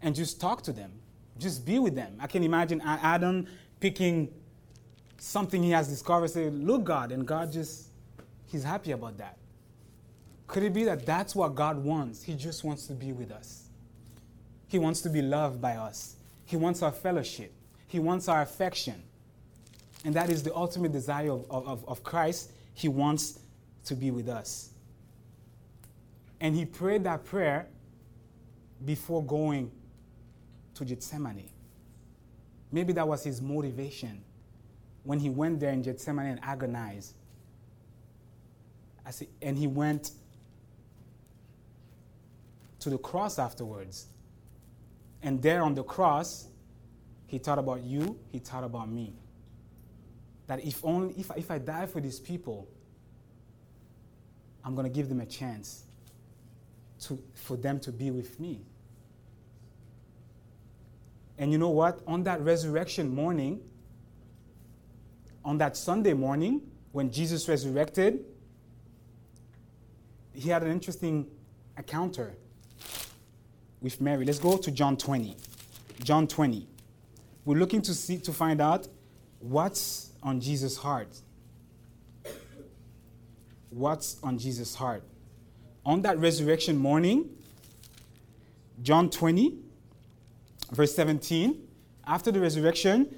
and 0.00 0.14
just 0.14 0.40
talk 0.40 0.62
to 0.62 0.72
them, 0.72 0.92
just 1.38 1.64
be 1.64 1.78
with 1.78 1.94
them. 1.94 2.16
I 2.18 2.26
can 2.26 2.42
imagine 2.42 2.80
Adam 2.84 3.46
picking 3.78 4.32
something 5.18 5.62
he 5.62 5.70
has 5.70 5.88
discovered, 5.88 6.28
say, 6.28 6.50
Look, 6.50 6.84
God, 6.84 7.12
and 7.12 7.26
God 7.26 7.52
just, 7.52 7.88
He's 8.46 8.64
happy 8.64 8.90
about 8.90 9.18
that. 9.18 9.38
Could 10.48 10.64
it 10.64 10.74
be 10.74 10.84
that 10.84 11.06
that's 11.06 11.34
what 11.34 11.54
God 11.54 11.78
wants? 11.78 12.22
He 12.22 12.34
just 12.34 12.64
wants 12.64 12.86
to 12.88 12.92
be 12.92 13.12
with 13.12 13.30
us. 13.30 13.68
He 14.72 14.78
wants 14.78 15.02
to 15.02 15.10
be 15.10 15.20
loved 15.20 15.60
by 15.60 15.76
us. 15.76 16.16
He 16.46 16.56
wants 16.56 16.80
our 16.82 16.92
fellowship. 16.92 17.52
He 17.88 17.98
wants 17.98 18.26
our 18.26 18.40
affection. 18.40 19.02
And 20.02 20.14
that 20.14 20.30
is 20.30 20.42
the 20.42 20.54
ultimate 20.56 20.92
desire 20.92 21.30
of, 21.30 21.44
of, 21.50 21.86
of 21.86 22.02
Christ. 22.02 22.52
He 22.72 22.88
wants 22.88 23.38
to 23.84 23.94
be 23.94 24.10
with 24.10 24.30
us. 24.30 24.70
And 26.40 26.56
he 26.56 26.64
prayed 26.64 27.04
that 27.04 27.22
prayer 27.22 27.66
before 28.82 29.22
going 29.22 29.70
to 30.76 30.86
Gethsemane. 30.86 31.50
Maybe 32.72 32.94
that 32.94 33.06
was 33.06 33.22
his 33.24 33.42
motivation 33.42 34.24
when 35.04 35.18
he 35.18 35.28
went 35.28 35.60
there 35.60 35.72
in 35.72 35.82
Gethsemane 35.82 36.28
and 36.28 36.40
agonized. 36.42 37.12
and 39.42 39.58
he 39.58 39.66
went 39.66 40.12
to 42.80 42.88
the 42.88 42.96
cross 42.96 43.38
afterwards. 43.38 44.06
And 45.22 45.40
there 45.40 45.62
on 45.62 45.74
the 45.74 45.84
cross, 45.84 46.48
he 47.26 47.38
thought 47.38 47.58
about 47.58 47.82
you, 47.82 48.18
he 48.30 48.38
thought 48.38 48.64
about 48.64 48.88
me. 48.90 49.14
That 50.48 50.64
if 50.64 50.84
only 50.84 51.14
if, 51.16 51.30
if 51.36 51.50
I 51.50 51.58
die 51.58 51.86
for 51.86 52.00
these 52.00 52.18
people, 52.18 52.68
I'm 54.64 54.74
going 54.74 54.84
to 54.84 54.94
give 54.94 55.08
them 55.08 55.20
a 55.20 55.26
chance 55.26 55.84
to, 57.02 57.18
for 57.34 57.56
them 57.56 57.80
to 57.80 57.92
be 57.92 58.10
with 58.10 58.38
me. 58.38 58.64
And 61.38 61.50
you 61.50 61.58
know 61.58 61.70
what? 61.70 62.00
On 62.06 62.22
that 62.24 62.40
resurrection 62.40 63.12
morning, 63.14 63.60
on 65.44 65.58
that 65.58 65.76
Sunday 65.76 66.12
morning, 66.12 66.60
when 66.92 67.10
Jesus 67.10 67.48
resurrected, 67.48 68.24
he 70.32 70.50
had 70.50 70.62
an 70.62 70.70
interesting 70.70 71.26
encounter 71.76 72.36
with 73.82 74.00
Mary. 74.00 74.24
Let's 74.24 74.38
go 74.38 74.56
to 74.56 74.70
John 74.70 74.96
20. 74.96 75.36
John 76.02 76.26
20. 76.26 76.66
We're 77.44 77.58
looking 77.58 77.82
to 77.82 77.94
see 77.94 78.18
to 78.18 78.32
find 78.32 78.60
out 78.60 78.86
what's 79.40 80.10
on 80.22 80.40
Jesus' 80.40 80.76
heart. 80.76 81.08
What's 83.70 84.22
on 84.22 84.38
Jesus' 84.38 84.74
heart? 84.74 85.02
On 85.84 86.02
that 86.02 86.18
resurrection 86.18 86.76
morning, 86.76 87.28
John 88.82 89.10
20, 89.10 89.58
verse 90.70 90.94
17, 90.94 91.60
after 92.06 92.30
the 92.30 92.40
resurrection, 92.40 93.14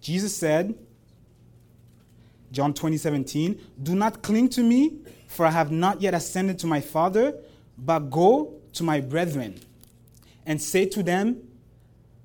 Jesus 0.00 0.34
said, 0.34 0.74
John 2.52 2.72
20, 2.72 2.96
17, 2.96 3.60
Do 3.82 3.94
not 3.94 4.22
cling 4.22 4.48
to 4.50 4.62
me, 4.62 5.00
for 5.28 5.44
I 5.46 5.50
have 5.50 5.70
not 5.70 6.00
yet 6.00 6.14
ascended 6.14 6.58
to 6.60 6.66
my 6.66 6.80
Father, 6.80 7.34
but 7.80 8.10
go 8.10 8.60
to 8.74 8.82
my 8.82 9.00
brethren 9.00 9.58
and 10.44 10.60
say 10.60 10.84
to 10.86 11.02
them, 11.02 11.38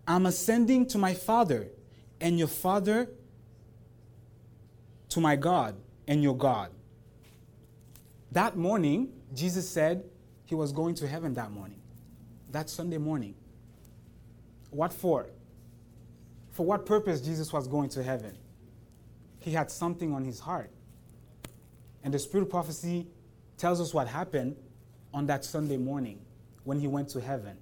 I'm 0.07 0.25
ascending 0.25 0.87
to 0.87 0.97
my 0.97 1.13
Father 1.13 1.69
and 2.19 2.37
your 2.37 2.47
Father, 2.47 3.09
to 5.09 5.21
my 5.21 5.35
God 5.35 5.75
and 6.07 6.21
your 6.21 6.35
God. 6.35 6.71
That 8.31 8.57
morning, 8.57 9.13
Jesus 9.33 9.67
said 9.69 10.03
he 10.45 10.55
was 10.55 10.71
going 10.71 10.95
to 10.95 11.07
heaven 11.07 11.33
that 11.35 11.51
morning, 11.51 11.81
that 12.51 12.69
Sunday 12.69 12.97
morning. 12.97 13.35
What 14.71 14.91
for? 14.91 15.27
For 16.51 16.65
what 16.65 16.85
purpose 16.85 17.21
Jesus 17.21 17.51
was 17.53 17.67
going 17.67 17.89
to 17.89 18.03
heaven? 18.03 18.37
He 19.39 19.51
had 19.51 19.71
something 19.71 20.13
on 20.13 20.25
his 20.25 20.39
heart. 20.39 20.69
And 22.03 22.13
the 22.13 22.19
spirit 22.19 22.49
prophecy 22.49 23.07
tells 23.57 23.79
us 23.79 23.93
what 23.93 24.07
happened 24.07 24.57
on 25.15 25.25
that 25.27 25.45
Sunday 25.45 25.77
morning 25.77 26.19
when 26.65 26.77
he 26.79 26.87
went 26.87 27.07
to 27.09 27.21
heaven. 27.21 27.57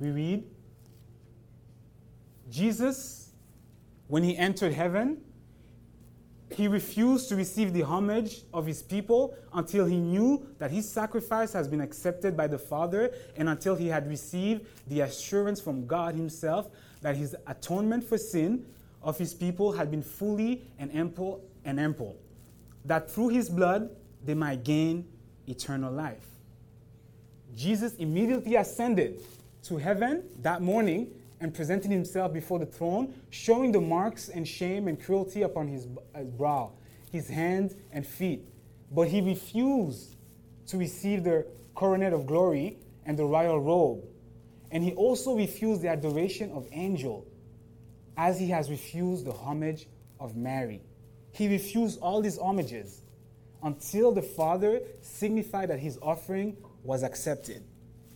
We 0.00 0.10
read 0.10 0.44
Jesus, 2.50 3.30
when 4.08 4.24
he 4.24 4.36
entered 4.36 4.72
heaven, 4.72 5.22
he 6.50 6.68
refused 6.68 7.28
to 7.28 7.36
receive 7.36 7.72
the 7.72 7.82
homage 7.82 8.42
of 8.52 8.66
his 8.66 8.82
people 8.82 9.36
until 9.52 9.86
he 9.86 9.98
knew 9.98 10.46
that 10.58 10.70
his 10.70 10.88
sacrifice 10.88 11.52
has 11.52 11.68
been 11.68 11.80
accepted 11.80 12.36
by 12.36 12.46
the 12.48 12.58
Father 12.58 13.12
and 13.36 13.48
until 13.48 13.76
he 13.76 13.86
had 13.86 14.08
received 14.08 14.66
the 14.88 15.00
assurance 15.00 15.60
from 15.60 15.86
God 15.86 16.14
himself 16.14 16.68
that 17.02 17.16
his 17.16 17.36
atonement 17.46 18.02
for 18.02 18.18
sin 18.18 18.66
of 19.02 19.16
his 19.16 19.32
people 19.32 19.72
had 19.72 19.90
been 19.90 20.02
fully 20.02 20.64
and 20.78 20.92
ample 20.94 21.44
and 21.64 21.78
ample, 21.78 22.16
that 22.84 23.10
through 23.10 23.28
his 23.28 23.48
blood 23.48 23.90
they 24.24 24.34
might 24.34 24.64
gain 24.64 25.06
eternal 25.46 25.92
life. 25.92 26.26
Jesus 27.54 27.94
immediately 27.94 28.56
ascended 28.56 29.22
to 29.64 29.78
heaven 29.78 30.24
that 30.42 30.62
morning 30.62 31.10
and 31.40 31.52
presented 31.52 31.90
himself 31.90 32.32
before 32.32 32.58
the 32.58 32.66
throne, 32.66 33.14
showing 33.30 33.72
the 33.72 33.80
marks 33.80 34.28
and 34.28 34.46
shame 34.46 34.88
and 34.88 35.02
cruelty 35.02 35.42
upon 35.42 35.68
his, 35.68 35.86
brow, 36.36 36.72
his 37.12 37.28
hands 37.28 37.74
and 37.92 38.06
feet. 38.06 38.46
But 38.90 39.08
he 39.08 39.20
refused 39.20 40.16
to 40.68 40.78
receive 40.78 41.24
the 41.24 41.46
coronet 41.74 42.12
of 42.12 42.26
glory 42.26 42.78
and 43.04 43.18
the 43.18 43.24
royal 43.24 43.60
robe. 43.60 44.04
And 44.70 44.82
he 44.82 44.92
also 44.94 45.36
refused 45.36 45.82
the 45.82 45.88
adoration 45.88 46.50
of 46.52 46.66
angel, 46.72 47.26
as 48.16 48.38
he 48.38 48.48
has 48.48 48.70
refused 48.70 49.26
the 49.26 49.32
homage 49.32 49.86
of 50.18 50.36
Mary. 50.36 50.80
He 51.32 51.48
refused 51.48 52.00
all 52.00 52.22
these 52.22 52.38
homages 52.38 53.02
until 53.66 54.12
the 54.12 54.22
Father 54.22 54.80
signified 55.00 55.68
that 55.70 55.80
his 55.80 55.98
offering 56.00 56.56
was 56.84 57.02
accepted. 57.02 57.64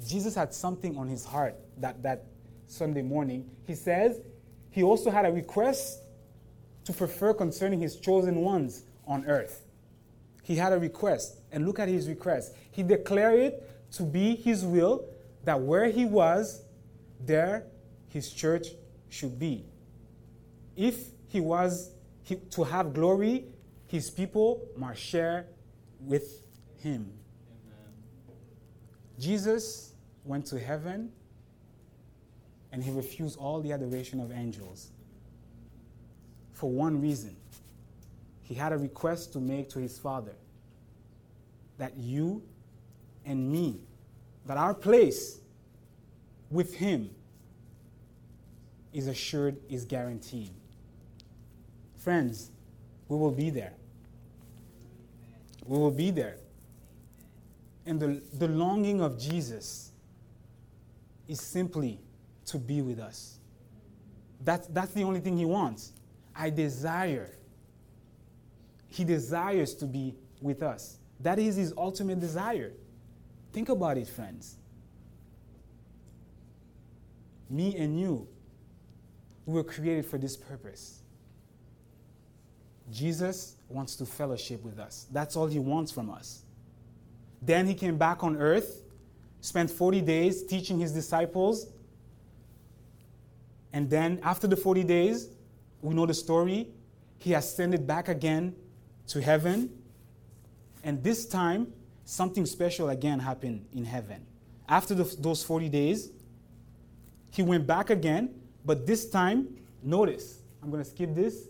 Jesus 0.07 0.37
had 0.37 0.55
something 0.55 0.97
on 0.97 1.09
his 1.09 1.25
heart 1.25 1.57
that, 1.79 2.01
that 2.05 2.27
Sunday 2.69 3.03
morning. 3.03 3.51
He 3.67 3.75
says 3.75 4.21
he 4.71 4.85
also 4.85 5.11
had 5.11 5.27
a 5.27 5.33
request 5.33 6.05
to 6.85 6.93
prefer 6.93 7.35
concerning 7.35 7.81
his 7.81 7.97
chosen 7.97 8.37
ones 8.37 8.85
on 9.09 9.27
earth. 9.27 9.67
He 10.45 10.55
had 10.55 10.73
a 10.73 10.79
request, 10.79 11.41
and 11.51 11.67
look 11.67 11.81
at 11.81 11.89
his 11.89 12.09
request. 12.09 12.55
He 12.71 12.85
declared 12.85 13.41
it 13.41 13.91
to 13.95 14.05
be 14.05 14.37
his 14.37 14.65
will 14.65 15.05
that 15.45 15.61
where 15.61 15.91
he 15.91 16.05
was, 16.05 16.63
there 17.19 17.67
his 18.09 18.33
church 18.33 18.69
should 19.09 19.37
be. 19.37 19.65
If 20.77 21.09
he 21.27 21.41
was 21.41 21.91
he, 22.23 22.37
to 22.37 22.63
have 22.63 22.95
glory, 22.95 23.47
his 23.91 24.09
people 24.09 24.69
must 24.77 25.01
share 25.01 25.47
with 25.99 26.43
him. 26.77 27.13
Jesus 29.19 29.95
went 30.25 30.47
to 30.47 30.61
heaven 30.61 31.11
and 32.71 32.85
he 32.85 32.93
refused 32.93 33.37
all 33.37 33.61
the 33.61 33.73
adoration 33.73 34.21
of 34.21 34.31
angels 34.31 34.93
for 36.53 36.71
one 36.71 37.03
reason. 37.03 37.35
He 38.43 38.55
had 38.55 38.73
a 38.73 38.79
request 38.79 39.33
to 39.33 39.41
make 39.41 39.69
to 39.71 39.81
his 39.81 39.99
Father 39.99 40.37
that 41.79 41.97
you 41.97 42.45
and 43.27 43.51
me, 43.51 43.81
that 44.47 44.57
our 44.57 44.73
place 44.73 45.41
with 46.49 46.77
him 46.77 47.11
is 48.93 49.09
assured, 49.09 49.57
is 49.69 49.85
guaranteed. 49.85 50.53
Friends, 51.97 52.53
we 53.09 53.17
will 53.17 53.33
be 53.33 53.51
there. 53.51 53.73
We 55.71 55.79
will 55.79 55.93
be 55.93 56.11
there 56.11 56.37
and 57.87 57.99
the, 57.99 58.23
the 58.39 58.49
longing 58.49 59.01
of 59.01 59.19
Jesus 59.19 59.93
is 61.29 61.41
simply 61.41 62.01
to 62.47 62.59
be 62.59 62.83
with 62.83 62.99
us. 62.99 63.39
That's, 64.43 64.67
that's 64.69 64.93
the 64.93 65.03
only 65.03 65.21
thing 65.21 65.37
He 65.37 65.45
wants. 65.45 65.93
I 66.35 66.51
desire. 66.51 67.31
He 68.89 69.05
desires 69.05 69.75
to 69.75 69.87
be 69.87 70.15
with 70.41 70.63
us. 70.63 70.99
That 71.21 71.39
is 71.39 71.57
His 71.57 71.73
ultimate 71.77 72.21
desire. 72.21 72.73
Think 73.53 73.69
about 73.69 73.99
it, 73.99 74.09
friends. 74.09 74.57
Me 77.49 77.77
and 77.77 77.99
you, 77.99 78.29
we 79.47 79.55
were 79.55 79.65
created 79.65 80.07
for 80.07 80.19
this 80.19 80.37
purpose. 80.37 81.00
Jesus 82.91 83.57
wants 83.69 83.97
to 83.97 84.07
fellowship 84.07 84.63
with 84.63 84.79
us. 84.79 85.07
That's 85.13 85.37
all 85.37 85.47
He 85.47 85.59
wants 85.59 85.93
from 85.93 86.11
us. 86.11 86.43
Then 87.43 87.67
He 87.67 87.75
came 87.75 87.97
back 87.97 88.23
on 88.23 88.37
earth, 88.37 88.83
spent 89.41 89.71
40 89.71 90.01
days 90.03 90.43
teaching 90.43 90.79
His 90.79 90.93
disciples. 90.93 91.67
And 93.73 93.89
then, 93.89 94.19
after 94.23 94.47
the 94.47 94.57
40 94.57 94.85
days, 94.85 95.29
we 95.81 95.95
know 95.95 96.07
the 96.07 96.15
story. 96.15 96.69
He 97.19 97.35
ascended 97.35 97.87
back 97.87 98.09
again 98.09 98.57
to 99.09 99.21
heaven. 99.21 99.71
And 100.83 101.03
this 101.03 101.27
time, 101.27 101.73
something 102.05 102.47
special 102.47 102.89
again 102.89 103.21
happened 103.21 103.67
in 103.73 103.85
heaven. 103.85 104.27
After 104.69 104.95
the, 104.95 105.05
those 105.19 105.45
40 105.45 105.69
days, 105.69 106.11
he 107.31 107.43
went 107.43 107.67
back 107.67 107.91
again, 107.91 108.35
but 108.65 108.87
this 108.87 109.09
time, 109.09 109.49
notice, 109.83 110.41
I'm 110.63 110.71
going 110.71 110.83
to 110.83 110.89
skip 110.89 111.15
this. 111.15 111.47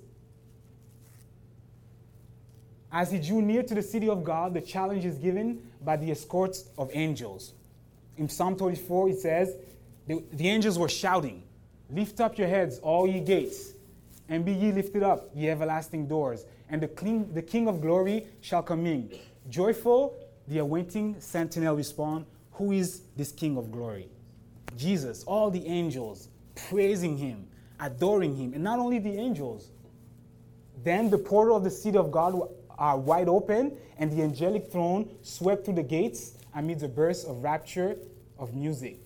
As 2.92 3.10
he 3.10 3.18
drew 3.18 3.40
near 3.40 3.62
to 3.62 3.74
the 3.74 3.82
city 3.82 4.08
of 4.08 4.24
God, 4.24 4.54
the 4.54 4.60
challenge 4.60 5.04
is 5.04 5.16
given 5.18 5.62
by 5.82 5.96
the 5.96 6.10
escorts 6.10 6.64
of 6.76 6.90
angels. 6.92 7.52
In 8.16 8.28
Psalm 8.28 8.56
34, 8.56 9.10
it 9.10 9.18
says, 9.18 9.54
the, 10.06 10.22
the 10.32 10.48
angels 10.48 10.78
were 10.78 10.88
shouting, 10.88 11.44
Lift 11.88 12.20
up 12.20 12.38
your 12.38 12.48
heads, 12.48 12.78
all 12.80 13.06
ye 13.06 13.20
gates, 13.20 13.72
and 14.28 14.44
be 14.44 14.52
ye 14.52 14.72
lifted 14.72 15.02
up, 15.02 15.30
ye 15.34 15.48
everlasting 15.48 16.06
doors, 16.06 16.44
and 16.68 16.80
the 16.80 16.88
king, 16.88 17.32
the 17.32 17.42
king 17.42 17.68
of 17.68 17.80
glory 17.80 18.26
shall 18.40 18.62
come 18.62 18.86
in. 18.86 19.10
Joyful, 19.48 20.16
the 20.48 20.58
awaiting 20.58 21.20
sentinel 21.20 21.76
respond, 21.76 22.26
Who 22.52 22.72
is 22.72 23.02
this 23.16 23.32
king 23.32 23.56
of 23.56 23.70
glory? 23.70 24.08
Jesus, 24.76 25.24
all 25.24 25.50
the 25.50 25.66
angels 25.66 26.28
praising 26.68 27.16
him, 27.16 27.46
adoring 27.78 28.36
him, 28.36 28.54
and 28.54 28.62
not 28.62 28.78
only 28.78 28.98
the 28.98 29.16
angels. 29.16 29.70
Then 30.82 31.10
the 31.10 31.18
portal 31.18 31.56
of 31.56 31.64
the 31.64 31.70
city 31.70 31.98
of 31.98 32.10
God 32.10 32.40
are 32.80 32.98
wide 32.98 33.28
open, 33.28 33.76
and 33.98 34.10
the 34.10 34.22
angelic 34.22 34.72
throne 34.72 35.08
swept 35.22 35.66
through 35.66 35.74
the 35.74 35.82
gates 35.82 36.38
amid 36.54 36.82
a 36.82 36.88
burst 36.88 37.28
of 37.28 37.44
rapture 37.44 37.96
of 38.38 38.54
music. 38.54 38.98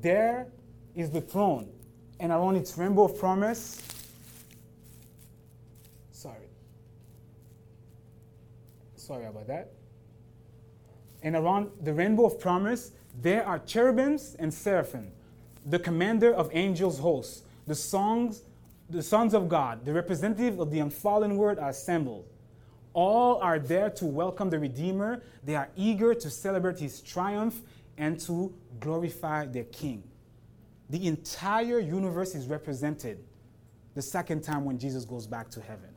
There 0.00 0.46
is 0.94 1.10
the 1.10 1.20
throne, 1.20 1.68
and 2.20 2.30
around 2.30 2.56
its 2.56 2.78
rainbow 2.78 3.04
of 3.04 3.18
promise, 3.18 3.82
sorry, 6.12 6.48
sorry 8.96 9.26
about 9.26 9.48
that. 9.48 9.72
And 11.24 11.34
around 11.34 11.70
the 11.82 11.92
rainbow 11.92 12.26
of 12.26 12.38
promise, 12.38 12.92
there 13.20 13.44
are 13.44 13.58
cherubims 13.58 14.36
and 14.38 14.54
seraphim, 14.54 15.10
the 15.66 15.80
commander 15.80 16.32
of 16.32 16.48
angels' 16.52 17.00
hosts, 17.00 17.42
the 17.66 17.74
songs, 17.74 18.42
the 18.88 19.02
sons 19.02 19.34
of 19.34 19.48
God, 19.48 19.84
the 19.84 19.92
representative 19.92 20.60
of 20.60 20.70
the 20.70 20.78
unfallen 20.78 21.36
word 21.36 21.58
are 21.58 21.70
assembled. 21.70 22.24
All 22.94 23.40
are 23.40 23.58
there 23.58 23.90
to 23.90 24.06
welcome 24.06 24.50
the 24.50 24.58
Redeemer. 24.58 25.22
They 25.44 25.54
are 25.54 25.68
eager 25.76 26.14
to 26.14 26.30
celebrate 26.30 26.78
his 26.78 27.00
triumph 27.00 27.60
and 27.96 28.18
to 28.20 28.54
glorify 28.80 29.46
their 29.46 29.64
King. 29.64 30.02
The 30.90 31.06
entire 31.06 31.78
universe 31.78 32.34
is 32.34 32.46
represented 32.46 33.18
the 33.94 34.02
second 34.02 34.42
time 34.42 34.64
when 34.64 34.78
Jesus 34.78 35.04
goes 35.04 35.26
back 35.26 35.50
to 35.50 35.60
heaven. 35.60 35.90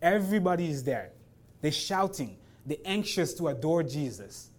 Everybody 0.00 0.70
is 0.70 0.84
there. 0.84 1.10
They're 1.60 1.72
shouting, 1.72 2.36
they're 2.66 2.76
anxious 2.84 3.34
to 3.34 3.48
adore 3.48 3.82
Jesus. 3.82 4.50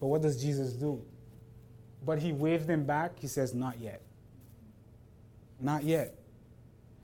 But 0.00 0.06
what 0.06 0.22
does 0.22 0.40
Jesus 0.40 0.72
do? 0.72 1.02
But 2.04 2.18
he 2.18 2.32
waved 2.32 2.66
them 2.66 2.84
back. 2.84 3.18
He 3.18 3.26
says, 3.26 3.54
Not 3.54 3.80
yet. 3.80 4.00
Not 5.60 5.82
yet. 5.82 6.14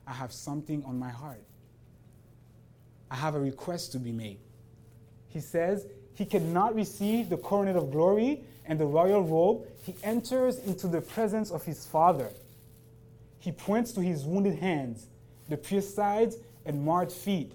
I 0.07 0.12
have 0.12 0.33
something 0.33 0.85
on 0.85 0.98
my 0.98 1.11
heart. 1.11 1.42
I 3.10 3.16
have 3.16 3.34
a 3.34 3.40
request 3.40 3.92
to 3.92 3.98
be 3.98 4.12
made. 4.12 4.38
He 5.28 5.40
says 5.40 5.86
he 6.14 6.24
cannot 6.24 6.74
receive 6.74 7.28
the 7.28 7.36
coronet 7.36 7.76
of 7.76 7.90
glory 7.90 8.44
and 8.66 8.78
the 8.78 8.86
royal 8.86 9.22
robe. 9.22 9.66
He 9.82 9.94
enters 10.02 10.58
into 10.58 10.86
the 10.86 11.00
presence 11.00 11.50
of 11.50 11.64
his 11.64 11.84
Father. 11.84 12.30
He 13.38 13.52
points 13.52 13.92
to 13.92 14.00
his 14.00 14.24
wounded 14.24 14.58
hands, 14.58 15.06
the 15.48 15.56
pierced 15.56 15.94
sides, 15.94 16.36
and 16.64 16.84
marred 16.84 17.12
feet. 17.12 17.52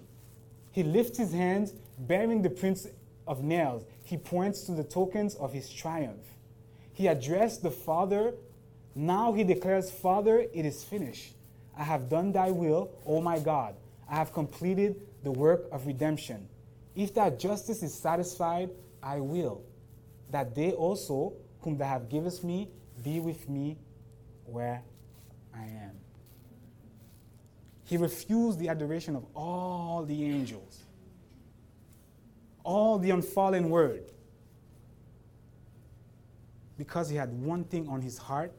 He 0.70 0.82
lifts 0.82 1.18
his 1.18 1.32
hands, 1.32 1.72
bearing 1.98 2.42
the 2.42 2.50
prints 2.50 2.86
of 3.26 3.42
nails 3.42 3.84
he 4.10 4.16
points 4.16 4.62
to 4.62 4.72
the 4.72 4.82
tokens 4.82 5.36
of 5.36 5.52
his 5.52 5.70
triumph. 5.70 6.34
He 6.92 7.06
addressed 7.06 7.62
the 7.62 7.70
Father. 7.70 8.34
Now 8.96 9.32
he 9.32 9.44
declares, 9.44 9.88
Father, 9.88 10.40
it 10.52 10.66
is 10.66 10.82
finished. 10.82 11.34
I 11.78 11.84
have 11.84 12.08
done 12.08 12.32
thy 12.32 12.50
will, 12.50 12.90
O 13.06 13.20
my 13.20 13.38
God. 13.38 13.76
I 14.10 14.16
have 14.16 14.32
completed 14.32 15.00
the 15.22 15.30
work 15.30 15.68
of 15.72 15.86
redemption. 15.86 16.48
If 16.94 17.14
that 17.14 17.38
justice 17.38 17.82
is 17.82 17.94
satisfied, 17.94 18.70
I 19.02 19.20
will, 19.20 19.62
that 20.30 20.54
they 20.54 20.72
also, 20.72 21.34
whom 21.60 21.76
thou 21.76 21.88
have 21.88 22.08
given 22.08 22.32
me, 22.42 22.68
be 23.02 23.20
with 23.20 23.48
me 23.48 23.78
where 24.44 24.82
I 25.54 25.62
am. 25.62 25.92
He 27.84 27.96
refused 27.96 28.58
the 28.58 28.68
adoration 28.68 29.16
of 29.16 29.24
all 29.34 30.04
the 30.04 30.24
angels 30.24 30.84
all 32.64 32.98
the 32.98 33.10
unfallen 33.10 33.68
word. 33.70 34.04
Because 36.76 37.08
he 37.10 37.16
had 37.16 37.32
one 37.32 37.64
thing 37.64 37.88
on 37.88 38.00
his 38.00 38.16
heart, 38.16 38.52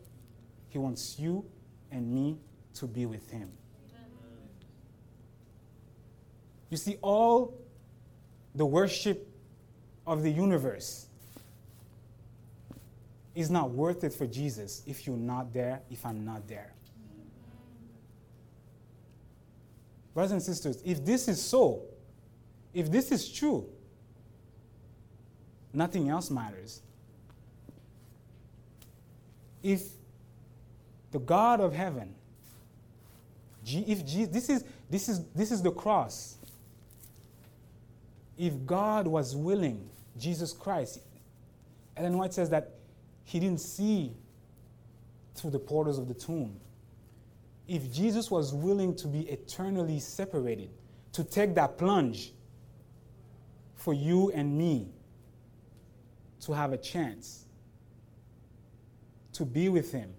he 0.69 0.77
wants 0.77 1.17
you 1.17 1.45
and 1.91 2.11
me 2.11 2.37
to 2.75 2.87
be 2.87 3.05
with 3.05 3.29
him. 3.29 3.51
You 6.71 6.77
see, 6.77 6.97
all 7.01 7.53
the 8.55 8.65
worship 8.65 9.27
of 10.07 10.23
the 10.23 10.31
universe 10.31 11.05
is 13.35 13.51
not 13.51 13.71
worth 13.71 14.03
it 14.03 14.13
for 14.13 14.25
Jesus 14.25 14.81
if 14.87 15.05
you're 15.05 15.17
not 15.17 15.53
there, 15.53 15.81
if 15.91 16.05
I'm 16.05 16.25
not 16.25 16.47
there. 16.47 16.73
Brothers 20.13 20.31
and 20.31 20.41
sisters, 20.41 20.81
if 20.85 21.05
this 21.05 21.27
is 21.27 21.41
so, 21.41 21.83
if 22.73 22.89
this 22.89 23.11
is 23.11 23.29
true, 23.29 23.67
nothing 25.73 26.09
else 26.09 26.29
matters. 26.29 26.81
If 29.61 29.83
the 31.11 31.19
God 31.19 31.59
of 31.59 31.73
heaven, 31.73 32.15
if 33.65 34.05
Jesus, 34.05 34.29
this 34.29 34.49
is, 34.49 34.63
this, 34.89 35.09
is, 35.09 35.25
this 35.35 35.51
is 35.51 35.61
the 35.61 35.71
cross. 35.71 36.37
If 38.41 38.65
God 38.65 39.05
was 39.05 39.35
willing, 39.35 39.87
Jesus 40.17 40.51
Christ, 40.51 40.99
Ellen 41.95 42.17
White 42.17 42.33
says 42.33 42.49
that 42.49 42.71
he 43.23 43.39
didn't 43.39 43.61
see 43.61 44.13
through 45.35 45.51
the 45.51 45.59
portals 45.59 45.99
of 45.99 46.07
the 46.07 46.15
tomb. 46.15 46.59
If 47.67 47.93
Jesus 47.93 48.31
was 48.31 48.51
willing 48.51 48.95
to 48.95 49.07
be 49.07 49.29
eternally 49.29 49.99
separated, 49.99 50.71
to 51.11 51.23
take 51.23 51.53
that 51.53 51.77
plunge 51.77 52.33
for 53.75 53.93
you 53.93 54.31
and 54.31 54.57
me, 54.57 54.87
to 56.39 56.53
have 56.53 56.73
a 56.73 56.77
chance 56.77 57.45
to 59.33 59.45
be 59.45 59.69
with 59.69 59.91
Him. 59.91 60.15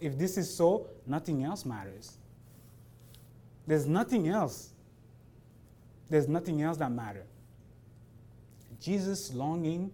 If 0.00 0.18
this 0.18 0.36
is 0.36 0.52
so, 0.52 0.88
nothing 1.06 1.44
else 1.44 1.64
matters. 1.64 2.18
There's 3.68 3.86
nothing 3.86 4.26
else. 4.26 4.70
There's 6.10 6.26
nothing 6.26 6.60
else 6.60 6.78
that 6.78 6.90
matters. 6.90 7.31
Jesus' 8.82 9.32
longing 9.32 9.92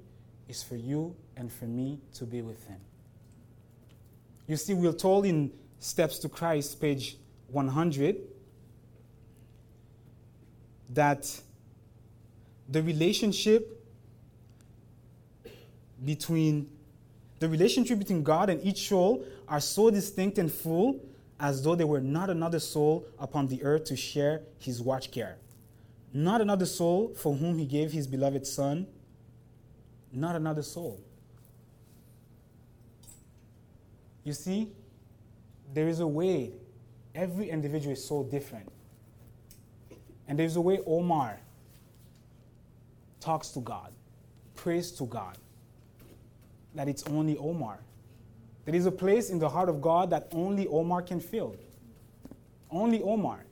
is 0.48 0.62
for 0.62 0.76
you 0.76 1.14
and 1.36 1.52
for 1.52 1.66
me 1.66 2.00
to 2.14 2.24
be 2.24 2.40
with 2.42 2.66
Him. 2.66 2.80
You 4.46 4.56
see, 4.56 4.72
we're 4.72 4.92
told 4.92 5.26
in 5.26 5.52
Steps 5.78 6.18
to 6.20 6.28
Christ, 6.28 6.80
page 6.80 7.18
100, 7.48 8.16
that 10.90 11.40
the 12.68 12.82
relationship 12.82 13.74
between 16.04 16.70
the 17.38 17.48
relationship 17.48 17.98
between 17.98 18.22
God 18.22 18.50
and 18.50 18.64
each 18.64 18.88
soul 18.88 19.24
are 19.46 19.60
so 19.60 19.90
distinct 19.90 20.38
and 20.38 20.50
full 20.50 21.00
as 21.38 21.62
though 21.62 21.76
there 21.76 21.86
were 21.86 22.00
not 22.00 22.30
another 22.30 22.58
soul 22.58 23.06
upon 23.18 23.46
the 23.46 23.62
earth 23.62 23.84
to 23.84 23.96
share 23.96 24.42
his 24.58 24.82
watch 24.82 25.12
care. 25.12 25.36
Not 26.12 26.40
another 26.40 26.66
soul 26.66 27.14
for 27.14 27.34
whom 27.34 27.58
he 27.58 27.66
gave 27.66 27.92
his 27.92 28.06
beloved 28.06 28.46
Son. 28.46 28.86
Not 30.12 30.36
another 30.36 30.62
soul. 30.62 31.00
You 34.24 34.32
see, 34.32 34.72
there 35.72 35.88
is 35.88 36.00
a 36.00 36.06
way. 36.06 36.52
Every 37.14 37.50
individual 37.50 37.92
is 37.92 38.04
so 38.04 38.22
different. 38.24 38.70
And 40.26 40.38
there's 40.38 40.56
a 40.56 40.60
way 40.60 40.80
Omar 40.86 41.40
talks 43.20 43.48
to 43.50 43.60
God, 43.60 43.92
prays 44.54 44.90
to 44.92 45.06
God, 45.06 45.36
that 46.74 46.88
it's 46.88 47.02
only 47.04 47.36
Omar. 47.38 47.78
There 48.64 48.74
is 48.74 48.86
a 48.86 48.92
place 48.92 49.30
in 49.30 49.38
the 49.38 49.48
heart 49.48 49.70
of 49.70 49.80
God 49.80 50.10
that 50.10 50.28
only 50.32 50.66
Omar 50.68 51.02
can 51.02 51.20
fill. 51.20 51.56
Only 52.70 53.02
Omar. 53.02 53.44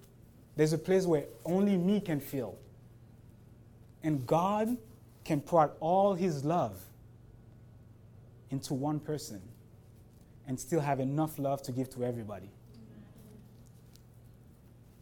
There's 0.57 0.73
a 0.73 0.79
place 0.79 1.07
where 1.07 1.25
only 1.45 1.77
me 1.77 2.01
can 2.01 2.19
feel. 2.19 2.59
And 4.03 4.27
God 4.27 4.77
can 5.25 5.41
pour 5.41 5.63
out 5.63 5.77
all 5.81 6.15
his 6.15 6.45
love 6.45 6.81
into 8.51 8.75
one 8.75 9.01
person 9.01 9.43
and 10.47 10.59
still 10.59 10.81
have 10.81 11.01
enough 11.01 11.39
love 11.39 11.63
to 11.63 11.73
give 11.73 11.91
to 11.91 12.05
everybody. 12.05 12.51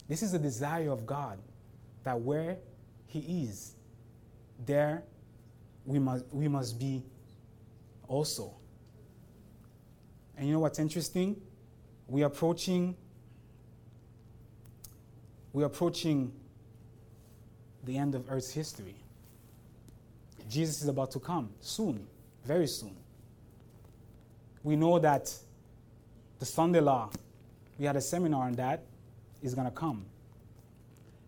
This 0.07 0.21
is 0.21 0.31
the 0.31 0.39
desire 0.39 0.91
of 0.91 1.05
God 1.05 1.39
that 2.03 2.19
where 2.19 2.57
He 3.07 3.43
is, 3.43 3.75
there 4.65 5.03
we 5.85 5.99
must, 5.99 6.25
we 6.31 6.47
must 6.47 6.79
be 6.79 7.03
also. 8.07 8.53
And 10.37 10.47
you 10.47 10.53
know 10.53 10.59
what's 10.59 10.79
interesting? 10.79 11.41
We're 12.07 12.27
approaching 12.27 12.95
we're 15.55 15.63
approaching 15.63 16.33
the 17.85 17.97
end 17.97 18.13
of 18.13 18.29
Earth's 18.29 18.51
history. 18.51 18.95
Jesus 20.49 20.81
is 20.81 20.89
about 20.89 21.11
to 21.11 21.19
come 21.19 21.49
soon, 21.61 22.05
very 22.43 22.67
soon. 22.67 22.97
We 24.63 24.75
know 24.75 24.99
that 24.99 25.33
the 26.39 26.45
Sunday 26.45 26.81
law, 26.81 27.09
we 27.79 27.85
had 27.85 27.95
a 27.95 28.01
seminar 28.01 28.43
on 28.43 28.55
that, 28.55 28.83
is 29.41 29.55
going 29.55 29.65
to 29.65 29.71
come. 29.71 30.05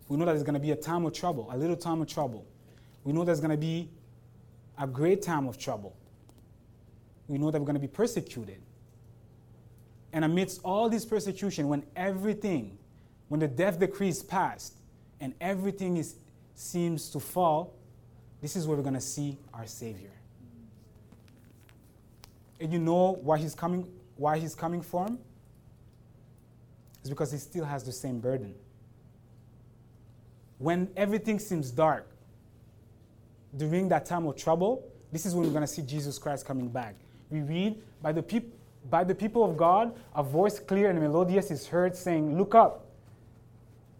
We 0.10 0.18
know 0.18 0.26
that 0.26 0.34
there's 0.34 0.44
going 0.44 0.56
to 0.56 0.60
be 0.60 0.72
a 0.72 0.76
time 0.76 1.06
of 1.06 1.13
trouble, 1.13 1.48
a 1.50 1.56
little 1.56 1.78
time 1.78 2.02
of 2.02 2.10
trouble. 2.10 2.46
We 3.06 3.13
know 3.13 3.24
there's 3.24 3.40
going 3.40 3.52
to 3.52 3.58
be 3.58 3.90
a 4.78 4.88
great 4.88 5.22
time 5.22 5.48
of 5.48 5.58
trouble. 5.58 5.96
We 7.30 7.38
know 7.38 7.50
that 7.50 7.60
we're 7.62 7.66
going 7.66 7.76
to 7.76 7.80
be 7.80 7.88
persecuted. 7.88 8.62
And 10.12 10.26
amidst 10.26 10.60
all 10.66 10.90
this 10.90 11.06
persecution, 11.06 11.70
when 11.70 11.86
everything, 11.96 12.78
when 13.30 13.40
the 13.40 13.48
death 13.48 13.80
decree 13.80 14.10
is 14.10 14.24
passed 14.24 14.76
and 15.20 15.34
everything 15.42 15.98
is, 15.98 16.16
seems 16.56 17.10
to 17.10 17.20
fall, 17.20 17.74
this 18.42 18.56
is 18.56 18.68
where 18.68 18.78
we're 18.78 18.84
going 18.84 18.94
to 18.94 19.02
see 19.02 19.38
our 19.54 19.66
Savior. 19.66 20.12
And 22.60 22.72
you 22.72 22.80
know 22.80 23.20
why 23.22 23.38
he's 23.38 23.54
coming, 23.54 23.88
why 24.16 24.38
he's 24.38 24.56
coming 24.56 24.82
from? 24.82 25.20
It's 27.02 27.10
because 27.10 27.32
he 27.32 27.38
still 27.38 27.66
has 27.66 27.84
the 27.84 27.92
same 27.92 28.20
burden. 28.20 28.56
When 30.58 30.90
everything 30.96 31.40
seems 31.40 31.70
dark, 31.70 32.10
during 33.56 33.90
that 33.90 34.06
time 34.06 34.26
of 34.26 34.36
trouble, 34.36 34.84
this 35.12 35.26
is 35.26 35.34
when 35.36 35.46
we're 35.46 35.52
going 35.54 35.62
to 35.62 35.68
see 35.68 35.82
Jesus 35.82 36.18
Christ 36.18 36.46
coming 36.46 36.68
back. 36.68 36.96
We 37.30 37.42
read, 37.42 37.82
by 38.02 38.12
the, 38.12 38.24
peop- 38.24 38.54
by 38.90 39.04
the 39.04 39.16
people 39.16 39.44
of 39.44 39.56
God, 39.56 39.96
a 40.16 40.24
voice 40.24 40.60
clear 40.60 40.90
and 40.90 41.00
melodious 41.00 41.52
is 41.52 41.68
heard 41.68 41.96
saying, 41.96 42.38
Look 42.38 42.56
up, 42.56 42.87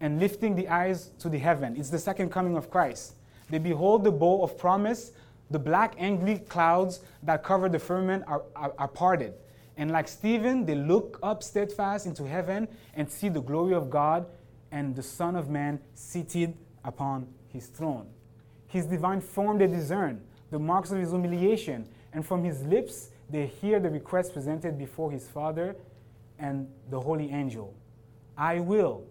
and 0.00 0.20
lifting 0.20 0.54
the 0.54 0.68
eyes 0.68 1.10
to 1.18 1.28
the 1.28 1.38
heaven. 1.38 1.76
It's 1.76 1.90
the 1.90 1.98
second 1.98 2.30
coming 2.30 2.56
of 2.56 2.70
Christ. 2.70 3.14
They 3.50 3.58
behold 3.58 4.04
the 4.04 4.12
bow 4.12 4.42
of 4.42 4.58
promise, 4.58 5.12
the 5.50 5.58
black 5.58 5.94
angry 5.98 6.38
clouds 6.38 7.00
that 7.22 7.42
cover 7.42 7.68
the 7.68 7.78
firmament 7.78 8.24
are, 8.26 8.42
are, 8.54 8.74
are 8.78 8.88
parted. 8.88 9.34
And 9.76 9.90
like 9.90 10.08
Stephen, 10.08 10.66
they 10.66 10.74
look 10.74 11.18
up 11.22 11.42
steadfast 11.42 12.06
into 12.06 12.26
heaven 12.26 12.68
and 12.94 13.10
see 13.10 13.28
the 13.28 13.40
glory 13.40 13.74
of 13.74 13.90
God 13.90 14.26
and 14.70 14.94
the 14.94 15.02
Son 15.02 15.36
of 15.36 15.48
Man 15.48 15.80
seated 15.94 16.56
upon 16.84 17.28
his 17.48 17.66
throne. 17.66 18.06
His 18.66 18.86
divine 18.86 19.20
form 19.20 19.58
they 19.58 19.66
discern, 19.66 20.20
the 20.50 20.58
marks 20.58 20.90
of 20.90 20.98
his 20.98 21.10
humiliation, 21.10 21.88
and 22.12 22.26
from 22.26 22.44
his 22.44 22.62
lips 22.64 23.10
they 23.30 23.46
hear 23.46 23.80
the 23.80 23.88
request 23.88 24.34
presented 24.34 24.78
before 24.78 25.10
his 25.10 25.26
Father 25.28 25.76
and 26.38 26.68
the 26.90 27.00
holy 27.00 27.30
angel. 27.30 27.74
I 28.36 28.60
will 28.60 29.04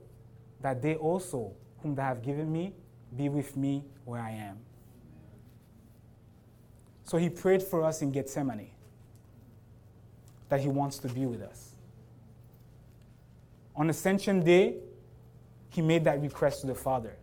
that 0.62 0.82
they 0.82 0.96
also, 0.96 1.54
whom 1.82 1.96
they 1.96 2.02
have 2.02 2.22
given 2.22 2.52
me, 2.52 2.74
be 3.16 3.30
with 3.30 3.56
me 3.56 3.84
where 4.06 4.22
I 4.22 4.32
am. 4.32 4.58
So 7.04 7.18
he 7.18 7.30
prayed 7.30 7.64
for 7.64 7.84
us 7.84 8.02
in 8.02 8.12
Gethsemane 8.12 8.72
that 10.50 10.60
he 10.60 10.68
wants 10.68 10.98
to 11.00 11.08
be 11.08 11.26
with 11.26 11.42
us. 11.42 11.76
On 13.76 13.90
Ascension 13.90 14.44
Day, 14.44 14.76
he 15.70 15.82
made 15.82 16.04
that 16.06 16.22
request 16.22 16.62
to 16.62 16.68
the 16.68 16.76
Father. 16.76 17.18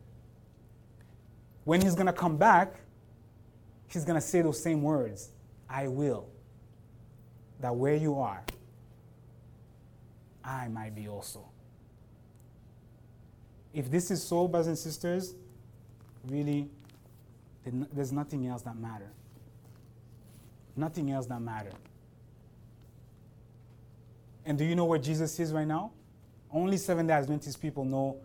When 1.65 1.81
he's 1.81 1.95
going 1.95 2.07
to 2.07 2.13
come 2.13 2.37
back, 2.37 2.77
he's 3.89 4.05
going 4.05 4.21
to 4.21 4.27
say 4.27 4.43
those 4.43 4.63
same 4.63 4.83
words 4.83 5.31
I 5.69 5.89
will. 5.89 6.29
That 7.61 7.75
where 7.75 7.95
you 7.95 8.19
are, 8.19 8.45
I 10.45 10.69
might 10.69 10.95
be 10.95 11.09
also. 11.09 11.45
If 13.75 13.91
this 13.91 14.11
is 14.13 14.23
so, 14.23 14.47
brothers 14.47 14.69
and 14.69 14.79
sisters, 14.79 15.35
really, 16.29 16.71
there's 17.67 18.13
nothing 18.13 18.47
else 18.47 18.63
that 18.63 18.77
matters. 18.77 19.09
Nothing 20.77 21.11
else 21.11 21.27
that 21.27 21.41
matters. 21.41 21.75
And 24.47 24.57
do 24.57 24.65
you 24.65 24.77
know 24.77 24.85
where 24.85 24.99
Jesus 24.99 25.39
is 25.41 25.53
right 25.53 25.67
now? 25.67 25.91
Only 26.53 26.77
Seventh 26.77 27.09
day 27.09 27.15
Adventist 27.15 27.61
people 27.61 27.85
know 27.85 28.17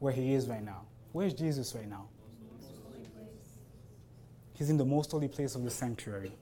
where 0.00 0.12
he 0.12 0.34
is 0.34 0.48
right 0.48 0.64
now. 0.64 0.82
Where's 1.12 1.32
Jesus 1.32 1.74
right 1.74 1.88
now? 1.88 2.08
He's 4.54 4.70
in 4.70 4.76
the 4.76 4.84
most 4.84 5.12
holy 5.12 5.28
place 5.28 5.54
of 5.54 5.62
the 5.62 5.70
sanctuary. 5.70 6.32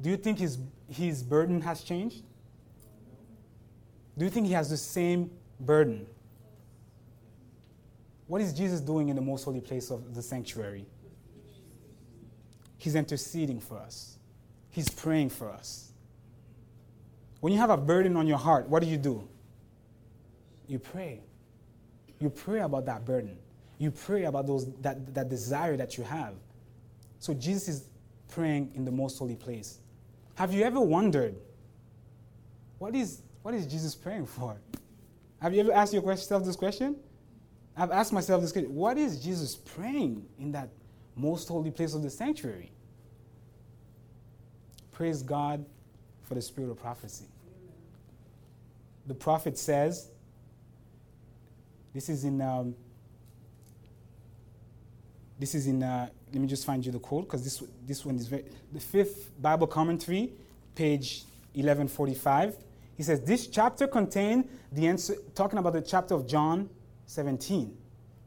Do 0.00 0.10
you 0.10 0.16
think 0.16 0.38
his, 0.38 0.58
his 0.88 1.22
burden 1.22 1.60
has 1.60 1.82
changed? 1.82 2.22
Do 4.18 4.24
you 4.24 4.30
think 4.30 4.46
he 4.46 4.52
has 4.54 4.70
the 4.70 4.76
same 4.76 5.30
burden? 5.60 6.06
What 8.26 8.40
is 8.40 8.52
Jesus 8.52 8.80
doing 8.80 9.08
in 9.08 9.16
the 9.16 9.22
most 9.22 9.44
holy 9.44 9.60
place 9.60 9.90
of 9.90 10.14
the 10.14 10.22
sanctuary? 10.22 10.86
He's 12.78 12.94
interceding 12.94 13.60
for 13.60 13.78
us, 13.78 14.18
He's 14.70 14.88
praying 14.88 15.30
for 15.30 15.50
us. 15.50 15.92
When 17.40 17.52
you 17.52 17.58
have 17.58 17.70
a 17.70 17.76
burden 17.76 18.16
on 18.16 18.26
your 18.26 18.38
heart, 18.38 18.68
what 18.68 18.82
do 18.82 18.88
you 18.88 18.96
do? 18.96 19.28
You 20.66 20.78
pray. 20.78 21.20
You 22.18 22.30
pray 22.30 22.60
about 22.60 22.86
that 22.86 23.04
burden. 23.04 23.38
You 23.78 23.90
pray 23.90 24.24
about 24.24 24.46
those, 24.46 24.72
that, 24.80 25.14
that 25.14 25.28
desire 25.28 25.76
that 25.76 25.98
you 25.98 26.04
have. 26.04 26.34
So 27.18 27.34
Jesus 27.34 27.68
is 27.68 27.88
praying 28.28 28.72
in 28.74 28.84
the 28.84 28.90
most 28.90 29.18
holy 29.18 29.36
place. 29.36 29.78
Have 30.34 30.52
you 30.52 30.64
ever 30.64 30.80
wondered, 30.80 31.36
what 32.78 32.94
is, 32.94 33.22
what 33.42 33.54
is 33.54 33.66
Jesus 33.66 33.94
praying 33.94 34.26
for? 34.26 34.60
Have 35.40 35.54
you 35.54 35.60
ever 35.60 35.72
asked 35.72 35.92
yourself 35.92 36.44
this 36.44 36.56
question? 36.56 36.96
I've 37.76 37.90
asked 37.90 38.12
myself 38.12 38.40
this 38.40 38.52
question 38.52 38.74
what 38.74 38.96
is 38.96 39.22
Jesus 39.22 39.56
praying 39.56 40.24
in 40.38 40.52
that 40.52 40.70
most 41.14 41.48
holy 41.48 41.70
place 41.70 41.94
of 41.94 42.02
the 42.02 42.10
sanctuary? 42.10 42.70
Praise 44.92 45.22
God 45.22 45.64
for 46.22 46.34
the 46.34 46.42
spirit 46.42 46.70
of 46.70 46.78
prophecy. 46.78 47.26
The 49.06 49.14
prophet 49.14 49.58
says, 49.58 50.08
this 51.92 52.08
is 52.08 52.24
in, 52.24 52.40
um, 52.40 52.74
this 55.38 55.54
is 55.54 55.66
in, 55.66 55.82
uh, 55.82 56.08
let 56.32 56.40
me 56.40 56.48
just 56.48 56.66
find 56.66 56.84
you 56.84 56.92
the 56.92 56.98
quote 56.98 57.24
because 57.24 57.44
this, 57.44 57.62
this 57.86 58.04
one 58.04 58.16
is 58.16 58.26
very, 58.26 58.44
the 58.72 58.80
fifth 58.80 59.30
Bible 59.40 59.66
commentary, 59.66 60.32
page 60.74 61.24
1145. 61.52 62.56
He 62.96 63.02
says, 63.02 63.20
This 63.20 63.46
chapter 63.46 63.86
contained 63.86 64.48
the 64.72 64.86
answer, 64.86 65.16
talking 65.34 65.58
about 65.58 65.74
the 65.74 65.82
chapter 65.82 66.14
of 66.14 66.26
John 66.26 66.68
17. 67.06 67.76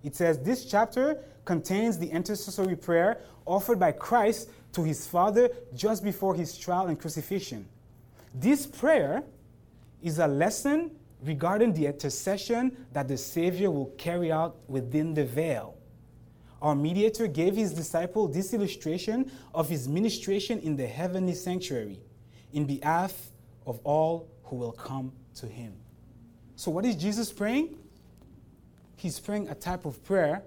It 0.03 0.15
says, 0.15 0.39
This 0.39 0.65
chapter 0.65 1.19
contains 1.45 1.97
the 1.97 2.09
intercessory 2.09 2.75
prayer 2.75 3.21
offered 3.45 3.79
by 3.79 3.91
Christ 3.91 4.49
to 4.73 4.83
his 4.83 5.07
Father 5.07 5.49
just 5.73 6.03
before 6.03 6.35
his 6.35 6.57
trial 6.57 6.87
and 6.87 6.99
crucifixion. 6.99 7.67
This 8.33 8.65
prayer 8.65 9.23
is 10.01 10.19
a 10.19 10.27
lesson 10.27 10.91
regarding 11.23 11.73
the 11.73 11.87
intercession 11.87 12.85
that 12.93 13.07
the 13.07 13.17
Savior 13.17 13.71
will 13.71 13.91
carry 13.97 14.31
out 14.31 14.57
within 14.67 15.13
the 15.13 15.25
veil. 15.25 15.75
Our 16.61 16.75
mediator 16.75 17.27
gave 17.27 17.55
his 17.55 17.73
disciple 17.73 18.27
this 18.27 18.53
illustration 18.53 19.31
of 19.53 19.69
his 19.69 19.87
ministration 19.87 20.59
in 20.59 20.75
the 20.75 20.87
heavenly 20.87 21.33
sanctuary 21.33 21.99
in 22.53 22.65
behalf 22.65 23.13
of 23.65 23.79
all 23.83 24.29
who 24.43 24.57
will 24.57 24.71
come 24.71 25.11
to 25.35 25.47
him. 25.47 25.73
So, 26.55 26.71
what 26.71 26.85
is 26.85 26.95
Jesus 26.95 27.31
praying? 27.31 27.77
He's 28.99 29.17
praying 29.17 29.47
a 29.47 29.55
type 29.55 29.85
of 29.85 30.03
prayer 30.03 30.43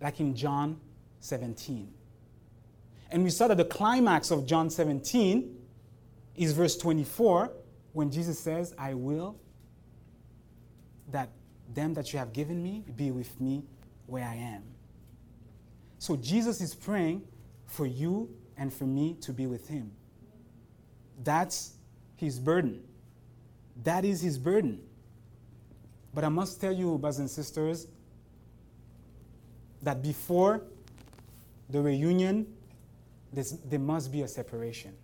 like 0.00 0.20
in 0.20 0.34
John 0.34 0.80
17. 1.20 1.92
And 3.10 3.22
we 3.22 3.28
saw 3.28 3.46
that 3.48 3.58
the 3.58 3.64
climax 3.66 4.30
of 4.30 4.46
John 4.46 4.70
17 4.70 5.54
is 6.34 6.52
verse 6.52 6.78
24, 6.78 7.52
when 7.92 8.10
Jesus 8.10 8.38
says, 8.38 8.74
I 8.78 8.94
will 8.94 9.36
that 11.10 11.28
them 11.74 11.92
that 11.92 12.10
you 12.14 12.18
have 12.18 12.32
given 12.32 12.62
me 12.62 12.84
be 12.96 13.10
with 13.10 13.38
me 13.38 13.64
where 14.06 14.24
I 14.24 14.36
am. 14.36 14.62
So 15.98 16.16
Jesus 16.16 16.62
is 16.62 16.74
praying 16.74 17.20
for 17.66 17.84
you 17.84 18.30
and 18.56 18.72
for 18.72 18.84
me 18.84 19.14
to 19.20 19.32
be 19.34 19.46
with 19.46 19.68
him. 19.68 19.92
That's 21.22 21.74
his 22.16 22.38
burden. 22.38 22.82
That 23.82 24.06
is 24.06 24.22
his 24.22 24.38
burden. 24.38 24.80
But 26.14 26.24
I 26.24 26.28
must 26.28 26.60
tell 26.60 26.72
you, 26.72 26.98
brothers 26.98 27.18
and 27.18 27.30
sisters, 27.30 27.86
that 29.82 30.02
before 30.02 30.62
the 31.70 31.80
reunion, 31.80 32.46
there 33.32 33.78
must 33.78 34.10
be 34.10 34.22
a 34.22 34.28
separation. 34.28 34.94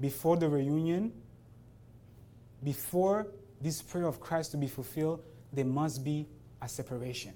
Before 0.00 0.36
the 0.36 0.48
reunion, 0.48 1.12
before 2.62 3.28
this 3.60 3.80
prayer 3.80 4.06
of 4.06 4.20
Christ 4.20 4.50
to 4.52 4.56
be 4.56 4.66
fulfilled, 4.66 5.22
there 5.52 5.64
must 5.64 6.04
be 6.04 6.26
a 6.60 6.68
separation. 6.68 7.32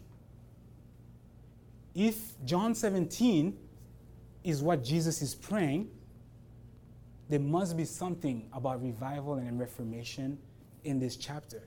If 1.95 2.45
John 2.45 2.75
17 2.75 3.57
is 4.45 4.62
what 4.62 4.85
Jesus 4.85 5.23
is 5.23 5.35
praying, 5.35 5.91
there 7.29 7.41
must 7.41 7.77
be 7.77 7.85
something 7.85 8.49
about 8.53 8.83
revival 8.83 9.35
and 9.35 9.59
reformation 9.59 10.38
in 10.85 10.99
this 10.99 11.17
chapter. 11.17 11.62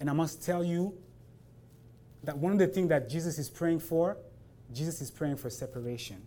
And 0.00 0.08
I 0.08 0.12
must 0.12 0.44
tell 0.44 0.62
you 0.62 0.94
that 2.24 2.36
one 2.36 2.52
of 2.52 2.58
the 2.58 2.66
things 2.66 2.88
that 2.88 3.08
Jesus 3.08 3.38
is 3.38 3.48
praying 3.48 3.80
for, 3.80 4.16
Jesus 4.72 5.00
is 5.00 5.10
praying 5.10 5.36
for 5.36 5.50
separation. 5.50 6.22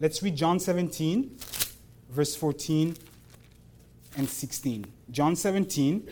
Let's 0.00 0.22
read 0.22 0.36
John 0.36 0.58
17, 0.60 1.36
verse 2.10 2.36
14 2.36 2.96
and 4.16 4.28
16. 4.28 4.84
John 5.10 5.36
17. 5.36 6.08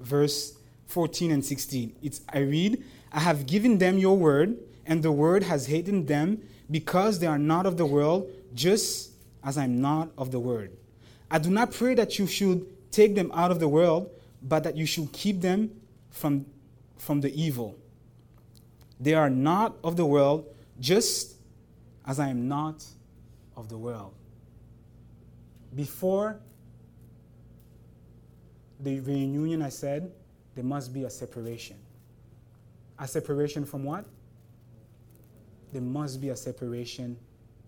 Verse 0.00 0.56
14 0.86 1.30
and 1.32 1.44
16. 1.44 1.96
It's, 2.02 2.20
I 2.32 2.38
read, 2.38 2.84
I 3.12 3.20
have 3.20 3.46
given 3.46 3.78
them 3.78 3.98
your 3.98 4.16
word, 4.16 4.56
and 4.86 5.02
the 5.02 5.12
word 5.12 5.42
has 5.42 5.66
hated 5.66 6.06
them 6.06 6.42
because 6.70 7.18
they 7.18 7.26
are 7.26 7.38
not 7.38 7.66
of 7.66 7.76
the 7.76 7.86
world, 7.86 8.30
just 8.54 9.10
as 9.46 9.56
I'm 9.56 9.80
not 9.80 10.10
of 10.18 10.32
the 10.32 10.40
world. 10.40 10.70
I 11.30 11.38
do 11.38 11.50
not 11.50 11.70
pray 11.70 11.94
that 11.94 12.18
you 12.18 12.26
should 12.26 12.66
take 12.90 13.14
them 13.14 13.30
out 13.32 13.52
of 13.52 13.60
the 13.60 13.68
world, 13.68 14.10
but 14.42 14.64
that 14.64 14.76
you 14.76 14.84
should 14.84 15.12
keep 15.12 15.40
them 15.40 15.70
from, 16.10 16.44
from 16.98 17.20
the 17.20 17.32
evil. 17.40 17.78
They 18.98 19.14
are 19.14 19.30
not 19.30 19.76
of 19.84 19.96
the 19.96 20.04
world, 20.04 20.46
just 20.80 21.36
as 22.04 22.18
I 22.18 22.28
am 22.28 22.48
not 22.48 22.84
of 23.56 23.68
the 23.68 23.78
world. 23.78 24.14
Before 25.74 26.40
the 28.80 28.98
reunion, 29.00 29.62
I 29.62 29.68
said 29.68 30.10
there 30.56 30.64
must 30.64 30.92
be 30.92 31.04
a 31.04 31.10
separation. 31.10 31.76
A 32.98 33.06
separation 33.06 33.64
from 33.64 33.84
what? 33.84 34.06
There 35.72 35.82
must 35.82 36.20
be 36.20 36.30
a 36.30 36.36
separation 36.36 37.16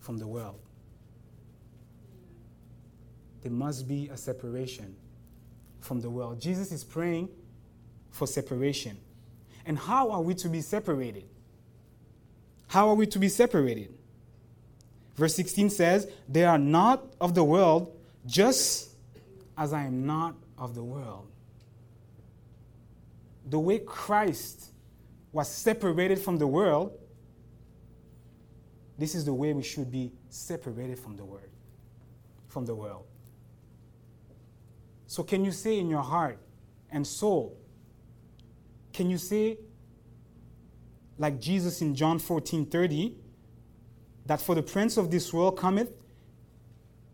from 0.01 0.19
the 0.19 0.27
world. 0.27 0.59
There 3.43 3.53
must 3.53 3.87
be 3.87 4.09
a 4.09 4.17
separation 4.17 4.97
from 5.81 6.01
the 6.01 6.11
world. 6.11 6.41
Jesus 6.41 6.73
is 6.73 6.85
praying 6.85 7.29
for 8.11 8.27
separation. 8.27 8.99
And 9.65 9.79
how 9.79 10.11
are 10.11 10.21
we 10.21 10.35
to 10.37 10.49
be 10.49 10.61
separated? 10.61 11.25
How 12.69 12.89
are 12.89 12.95
we 12.95 13.07
to 13.07 13.19
be 13.19 13.29
separated? 13.29 13.95
Verse 15.17 15.35
16 15.35 15.71
says, 15.71 16.11
They 16.29 16.45
are 16.45 16.59
not 16.59 17.05
of 17.21 17.35
the 17.35 17.45
world, 17.45 17.93
just 18.25 18.91
as 19.57 19.73
I 19.73 19.85
am 19.85 20.07
not 20.07 20.35
of 20.57 20.75
the 20.75 20.83
world. 20.83 21.27
The 23.47 23.59
way 23.59 23.81
Christ 23.81 24.71
was 25.33 25.49
separated 25.49 26.19
from 26.19 26.39
the 26.39 26.47
world, 26.47 26.93
this 28.97 29.15
is 29.15 29.25
the 29.25 29.35
way 29.35 29.53
we 29.53 29.63
should 29.63 29.91
be 29.91 30.13
separated 30.29 30.99
from 30.99 31.17
the 31.17 31.25
world. 31.25 31.49
From 32.49 32.67
the 32.67 32.75
world. 32.75 33.08
So 35.09 35.25
can 35.25 35.45
you 35.45 35.51
say 35.51 35.81
in 35.81 35.91
your 35.91 36.03
heart 36.03 36.39
and 36.93 37.05
soul, 37.05 37.59
can 38.93 39.11
you 39.11 39.19
say 39.19 39.59
like 41.19 41.41
Jesus 41.41 41.83
in 41.83 41.95
John 41.95 42.19
14 42.19 42.67
30, 42.67 43.15
that 44.27 44.41
for 44.41 44.55
the 44.55 44.63
prince 44.63 44.97
of 44.97 45.11
this 45.11 45.33
world 45.33 45.59
cometh 45.59 45.91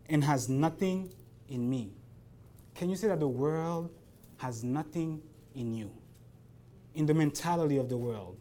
and 0.07 0.23
has 0.23 0.47
nothing 0.47 1.11
in 1.47 1.67
me. 1.69 1.91
Can 2.75 2.89
you 2.89 2.95
say 2.95 3.07
that 3.07 3.19
the 3.19 3.27
world 3.27 3.89
has 4.37 4.63
nothing 4.63 5.21
in 5.55 5.73
you? 5.73 5.91
In 6.93 7.05
the 7.05 7.13
mentality 7.13 7.77
of 7.77 7.89
the 7.89 7.97
world, 7.97 8.37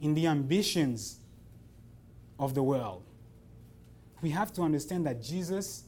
in 0.00 0.14
the 0.14 0.26
ambitions 0.26 1.18
of 2.38 2.54
the 2.54 2.62
world. 2.62 3.02
We 4.22 4.30
have 4.30 4.52
to 4.54 4.62
understand 4.62 5.06
that 5.06 5.22
Jesus 5.22 5.84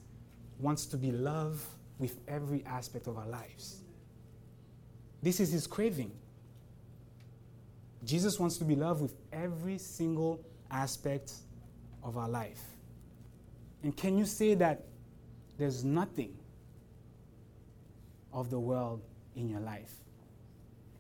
wants 0.58 0.86
to 0.86 0.96
be 0.96 1.10
loved 1.10 1.64
with 1.98 2.18
every 2.28 2.64
aspect 2.66 3.06
of 3.06 3.16
our 3.16 3.26
lives. 3.26 3.80
This 5.22 5.40
is 5.40 5.50
his 5.50 5.66
craving. 5.66 6.12
Jesus 8.04 8.38
wants 8.38 8.58
to 8.58 8.64
be 8.64 8.76
loved 8.76 9.02
with 9.02 9.14
every 9.32 9.78
single 9.78 10.44
aspect 10.70 11.32
of 12.02 12.16
our 12.16 12.28
life. 12.28 12.62
And 13.82 13.96
can 13.96 14.16
you 14.16 14.24
say 14.24 14.54
that 14.54 14.84
there's 15.58 15.84
nothing 15.84 16.36
of 18.32 18.50
the 18.50 18.58
world 18.58 19.02
in 19.34 19.48
your 19.48 19.60
life? 19.60 19.92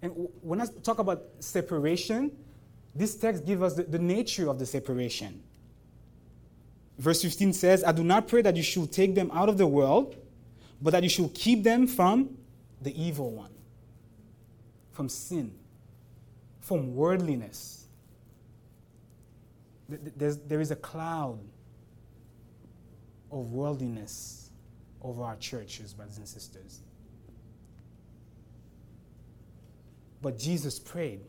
And 0.02 0.28
when 0.40 0.60
I 0.60 0.66
talk 0.82 0.98
about 0.98 1.22
separation, 1.40 2.32
this 2.94 3.14
text 3.14 3.44
gives 3.44 3.62
us 3.62 3.74
the, 3.74 3.84
the 3.84 3.98
nature 3.98 4.48
of 4.48 4.58
the 4.58 4.66
separation. 4.66 5.42
Verse 6.98 7.22
15 7.22 7.52
says, 7.52 7.84
I 7.84 7.92
do 7.92 8.02
not 8.02 8.26
pray 8.26 8.42
that 8.42 8.56
you 8.56 8.62
should 8.62 8.90
take 8.90 9.14
them 9.14 9.30
out 9.32 9.48
of 9.48 9.58
the 9.58 9.66
world, 9.66 10.16
but 10.80 10.90
that 10.90 11.02
you 11.02 11.08
should 11.08 11.34
keep 11.34 11.62
them 11.62 11.86
from 11.86 12.36
the 12.82 13.00
evil 13.00 13.30
one, 13.30 13.52
from 14.92 15.08
sin, 15.08 15.52
from 16.60 16.94
worldliness 16.94 17.76
there's, 19.88 20.38
there 20.38 20.60
is 20.60 20.70
a 20.70 20.76
cloud 20.76 21.38
of 23.30 23.52
worldliness 23.52 24.50
over 25.02 25.22
our 25.22 25.36
churches, 25.36 25.92
brothers 25.94 26.18
and 26.18 26.26
sisters. 26.26 26.80
But 30.22 30.38
Jesus 30.38 30.78
prayed. 30.78 31.20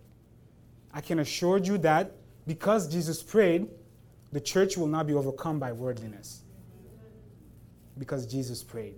I 0.94 1.02
can 1.02 1.20
assure 1.20 1.58
you 1.58 1.78
that 1.80 2.12
because 2.48 2.92
Jesus 2.92 3.22
prayed, 3.22 3.68
the 4.32 4.40
church 4.40 4.78
will 4.78 4.88
not 4.88 5.06
be 5.06 5.14
overcome 5.14 5.60
by 5.60 5.72
worldliness. 5.72 6.42
Because 7.98 8.26
Jesus 8.26 8.64
prayed. 8.64 8.96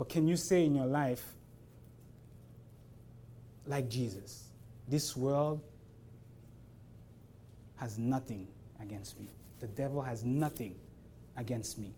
But 0.00 0.08
can 0.08 0.26
you 0.26 0.38
say 0.38 0.64
in 0.64 0.74
your 0.74 0.86
life, 0.86 1.22
like 3.66 3.90
Jesus, 3.90 4.44
this 4.88 5.14
world 5.14 5.60
has 7.76 7.98
nothing 7.98 8.48
against 8.80 9.20
me. 9.20 9.28
The 9.58 9.66
devil 9.66 10.00
has 10.00 10.24
nothing 10.24 10.74
against 11.36 11.78
me. 11.78 11.92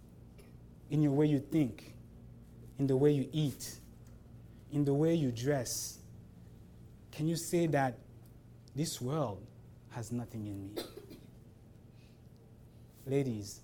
In 0.91 1.01
your 1.01 1.13
way 1.13 1.27
you 1.27 1.39
think, 1.39 1.95
in 2.81 2.89
the 2.89 2.97
way 2.97 3.13
you 3.13 3.29
eat, 3.31 3.73
in 4.73 4.85
the 4.85 4.93
way 4.93 5.15
you 5.15 5.31
dress, 5.31 6.01
can 7.13 7.29
you 7.29 7.37
say 7.37 7.69
that 7.69 8.01
this 8.75 9.01
world 9.01 9.47
has 9.91 10.11
nothing 10.11 10.49
in 10.49 10.61
me? 10.61 10.83
Ladies, 13.07 13.61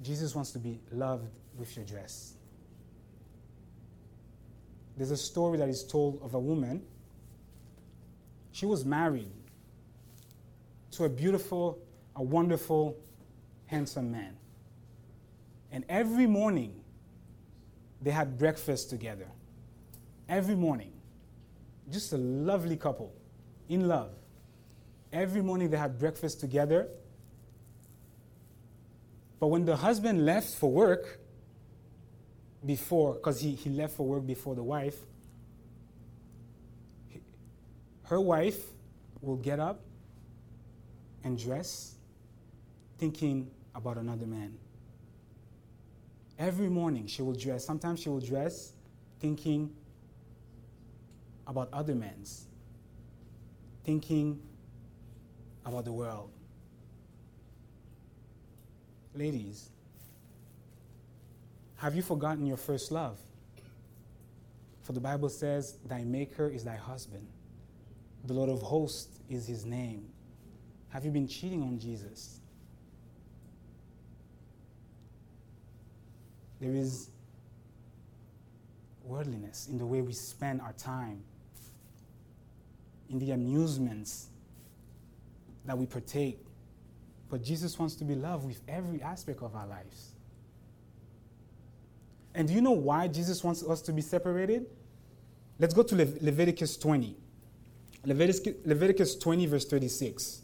Jesus 0.00 0.34
wants 0.34 0.52
to 0.52 0.58
be 0.58 0.80
loved 0.90 1.28
with 1.58 1.76
your 1.76 1.84
dress. 1.84 2.37
There's 4.98 5.12
a 5.12 5.16
story 5.16 5.58
that 5.58 5.68
is 5.68 5.84
told 5.84 6.20
of 6.24 6.34
a 6.34 6.40
woman. 6.40 6.82
She 8.50 8.66
was 8.66 8.84
married 8.84 9.30
to 10.90 11.04
a 11.04 11.08
beautiful, 11.08 11.78
a 12.16 12.22
wonderful, 12.22 12.96
handsome 13.66 14.10
man. 14.10 14.36
And 15.70 15.84
every 15.88 16.26
morning, 16.26 16.80
they 18.02 18.10
had 18.10 18.38
breakfast 18.38 18.90
together. 18.90 19.28
Every 20.28 20.56
morning. 20.56 20.92
Just 21.92 22.12
a 22.12 22.18
lovely 22.18 22.76
couple, 22.76 23.14
in 23.68 23.86
love. 23.86 24.10
Every 25.12 25.42
morning, 25.42 25.70
they 25.70 25.76
had 25.76 25.96
breakfast 26.00 26.40
together. 26.40 26.88
But 29.38 29.46
when 29.46 29.64
the 29.64 29.76
husband 29.76 30.26
left 30.26 30.48
for 30.54 30.72
work, 30.72 31.20
before, 32.64 33.14
because 33.14 33.40
he, 33.40 33.52
he 33.52 33.70
left 33.70 33.94
for 33.96 34.06
work 34.06 34.26
before 34.26 34.54
the 34.54 34.62
wife, 34.62 34.96
her 38.04 38.20
wife 38.20 38.58
will 39.20 39.36
get 39.36 39.60
up 39.60 39.80
and 41.24 41.38
dress 41.38 41.94
thinking 42.98 43.50
about 43.74 43.96
another 43.96 44.26
man. 44.26 44.56
Every 46.38 46.68
morning 46.68 47.06
she 47.06 47.22
will 47.22 47.34
dress. 47.34 47.64
Sometimes 47.64 48.00
she 48.00 48.08
will 48.08 48.20
dress 48.20 48.72
thinking 49.20 49.70
about 51.46 51.68
other 51.72 51.94
men's, 51.94 52.46
thinking 53.84 54.40
about 55.64 55.84
the 55.84 55.92
world. 55.92 56.30
Ladies, 59.14 59.70
have 61.78 61.94
you 61.94 62.02
forgotten 62.02 62.44
your 62.44 62.56
first 62.56 62.90
love? 62.90 63.18
For 64.82 64.92
the 64.92 65.00
Bible 65.00 65.28
says, 65.28 65.78
Thy 65.86 66.02
Maker 66.02 66.48
is 66.48 66.64
thy 66.64 66.76
husband. 66.76 67.26
The 68.24 68.32
Lord 68.34 68.50
of 68.50 68.60
hosts 68.60 69.20
is 69.30 69.46
his 69.46 69.64
name. 69.64 70.08
Have 70.88 71.04
you 71.04 71.10
been 71.10 71.28
cheating 71.28 71.62
on 71.62 71.78
Jesus? 71.78 72.40
There 76.60 76.74
is 76.74 77.10
worldliness 79.04 79.68
in 79.68 79.78
the 79.78 79.86
way 79.86 80.02
we 80.02 80.12
spend 80.12 80.60
our 80.60 80.72
time, 80.72 81.22
in 83.08 83.20
the 83.20 83.30
amusements 83.30 84.30
that 85.64 85.78
we 85.78 85.86
partake. 85.86 86.40
But 87.30 87.44
Jesus 87.44 87.78
wants 87.78 87.94
to 87.96 88.04
be 88.04 88.16
loved 88.16 88.46
with 88.46 88.60
every 88.66 89.00
aspect 89.00 89.42
of 89.42 89.54
our 89.54 89.66
lives. 89.66 90.12
And 92.38 92.46
do 92.46 92.54
you 92.54 92.60
know 92.60 92.70
why 92.70 93.08
Jesus 93.08 93.42
wants 93.42 93.64
us 93.64 93.82
to 93.82 93.92
be 93.92 94.00
separated? 94.00 94.66
Let's 95.58 95.74
go 95.74 95.82
to 95.82 95.96
Le- 95.96 96.06
Leviticus 96.20 96.76
20. 96.76 97.16
Leviticus, 98.04 98.54
Leviticus 98.64 99.16
20, 99.16 99.46
verse 99.46 99.64
36. 99.64 100.42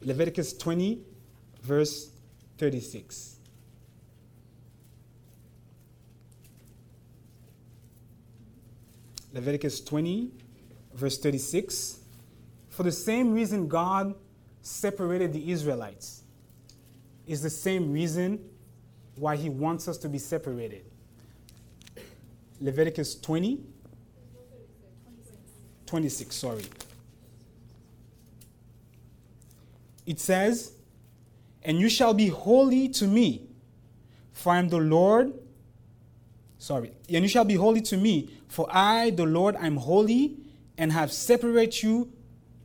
Leviticus 0.00 0.54
20, 0.54 1.02
verse 1.62 2.12
36. 2.56 3.36
Leviticus 9.34 9.82
20, 9.82 10.30
verse 10.94 11.18
36. 11.18 11.98
For 12.70 12.84
the 12.84 12.92
same 12.92 13.34
reason 13.34 13.68
God 13.68 14.14
separated 14.62 15.34
the 15.34 15.50
Israelites 15.50 16.22
is 17.26 17.42
the 17.42 17.50
same 17.50 17.92
reason 17.92 18.40
why 19.16 19.36
he 19.36 19.48
wants 19.48 19.88
us 19.88 19.98
to 19.98 20.08
be 20.08 20.18
separated. 20.18 20.84
Leviticus 22.60 23.14
20, 23.16 23.60
26, 25.86 26.34
sorry. 26.34 26.64
It 30.06 30.20
says, 30.20 30.72
And 31.64 31.78
you 31.78 31.88
shall 31.88 32.14
be 32.14 32.28
holy 32.28 32.88
to 32.90 33.06
me, 33.06 33.48
for 34.32 34.52
I 34.52 34.58
am 34.58 34.68
the 34.68 34.78
Lord. 34.78 35.32
Sorry, 36.58 36.92
and 37.08 37.22
you 37.22 37.28
shall 37.28 37.44
be 37.44 37.54
holy 37.54 37.80
to 37.82 37.96
me, 37.96 38.30
for 38.48 38.66
I, 38.70 39.10
the 39.10 39.26
Lord, 39.26 39.56
am 39.56 39.76
holy, 39.76 40.36
and 40.78 40.92
have 40.92 41.12
separated 41.12 41.82
you 41.82 42.12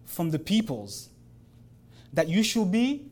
from 0.05 0.31
the 0.31 0.39
peoples, 0.39 1.09
that 2.13 2.27
you 2.27 2.43
should 2.43 2.71
be. 2.71 3.10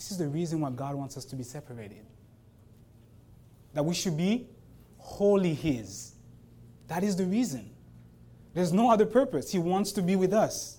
This 0.00 0.10
is 0.10 0.16
the 0.16 0.28
reason 0.28 0.62
why 0.62 0.70
God 0.70 0.94
wants 0.94 1.18
us 1.18 1.26
to 1.26 1.36
be 1.36 1.42
separated. 1.42 2.06
That 3.74 3.84
we 3.84 3.92
should 3.92 4.16
be 4.16 4.48
wholly 4.96 5.52
His. 5.52 6.14
That 6.88 7.04
is 7.04 7.16
the 7.16 7.26
reason. 7.26 7.68
There's 8.54 8.72
no 8.72 8.90
other 8.90 9.04
purpose. 9.04 9.52
He 9.52 9.58
wants 9.58 9.92
to 9.92 10.00
be 10.00 10.16
with 10.16 10.32
us. 10.32 10.78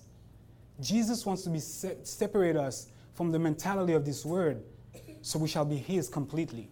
Jesus 0.80 1.24
wants 1.24 1.42
to 1.42 1.50
be 1.50 1.60
se- 1.60 1.98
separate 2.02 2.56
us 2.56 2.88
from 3.14 3.30
the 3.30 3.38
mentality 3.38 3.92
of 3.92 4.04
this 4.04 4.24
word 4.24 4.64
so 5.20 5.38
we 5.38 5.46
shall 5.46 5.64
be 5.64 5.76
His 5.76 6.08
completely. 6.08 6.68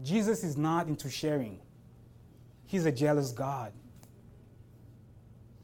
Jesus 0.00 0.44
is 0.44 0.56
not 0.56 0.86
into 0.86 1.10
sharing, 1.10 1.58
He's 2.66 2.86
a 2.86 2.92
jealous 2.92 3.32
God. 3.32 3.72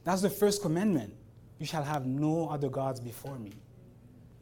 That's 0.02 0.22
the 0.22 0.30
first 0.30 0.60
commandment. 0.60 1.14
You 1.60 1.66
shall 1.66 1.84
have 1.84 2.04
no 2.04 2.48
other 2.48 2.68
gods 2.68 2.98
before 2.98 3.38
me. 3.38 3.52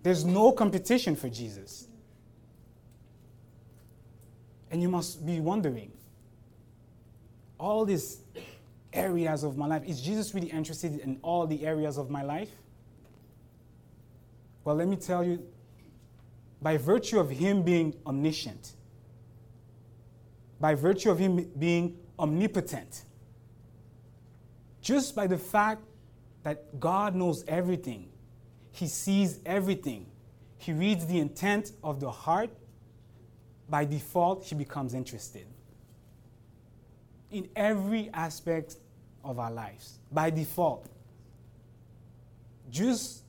There's 0.02 0.24
no 0.24 0.52
competition 0.52 1.16
for 1.16 1.28
Jesus. 1.28 1.88
And 4.70 4.82
you 4.82 4.88
must 4.88 5.24
be 5.24 5.40
wondering 5.40 5.92
all 7.59 7.85
these 7.85 8.20
areas 8.92 9.44
of 9.44 9.56
my 9.56 9.66
life, 9.66 9.85
is 9.85 10.00
Jesus 10.00 10.35
really 10.35 10.48
interested 10.48 10.98
in 11.00 11.18
all 11.22 11.46
the 11.46 11.66
areas 11.66 11.98
of 11.98 12.11
my 12.11 12.22
life? 12.22 12.50
Well, 14.64 14.76
let 14.76 14.88
me 14.88 14.96
tell 14.96 15.22
you, 15.22 15.46
by 16.61 16.76
virtue 16.76 17.20
of 17.20 17.30
Him 17.30 17.62
being 17.62 17.94
omniscient, 18.06 18.72
by 20.59 20.74
virtue 20.74 21.11
of 21.11 21.18
Him 21.18 21.50
being 21.59 21.98
omnipotent, 22.18 23.02
just 24.80 25.14
by 25.14 25.26
the 25.26 25.38
fact 25.38 25.82
that 26.42 26.80
God 26.80 27.14
knows 27.14 27.44
everything, 27.46 28.09
He 28.76 28.88
sees 28.88 29.40
everything, 29.46 30.06
He 30.58 30.72
reads 30.72 31.06
the 31.06 31.18
intent 31.18 31.72
of 31.82 31.98
the 31.98 32.10
heart, 32.10 32.50
by 33.68 33.84
default, 33.84 34.44
He 34.44 34.54
becomes 34.54 34.94
interested 34.94 35.46
in 37.30 37.48
every 37.56 38.10
aspect 38.12 38.76
of 39.24 39.38
our 39.38 39.50
lives 39.50 39.98
by 40.12 40.30
default. 40.30 40.88
Just 42.70 43.22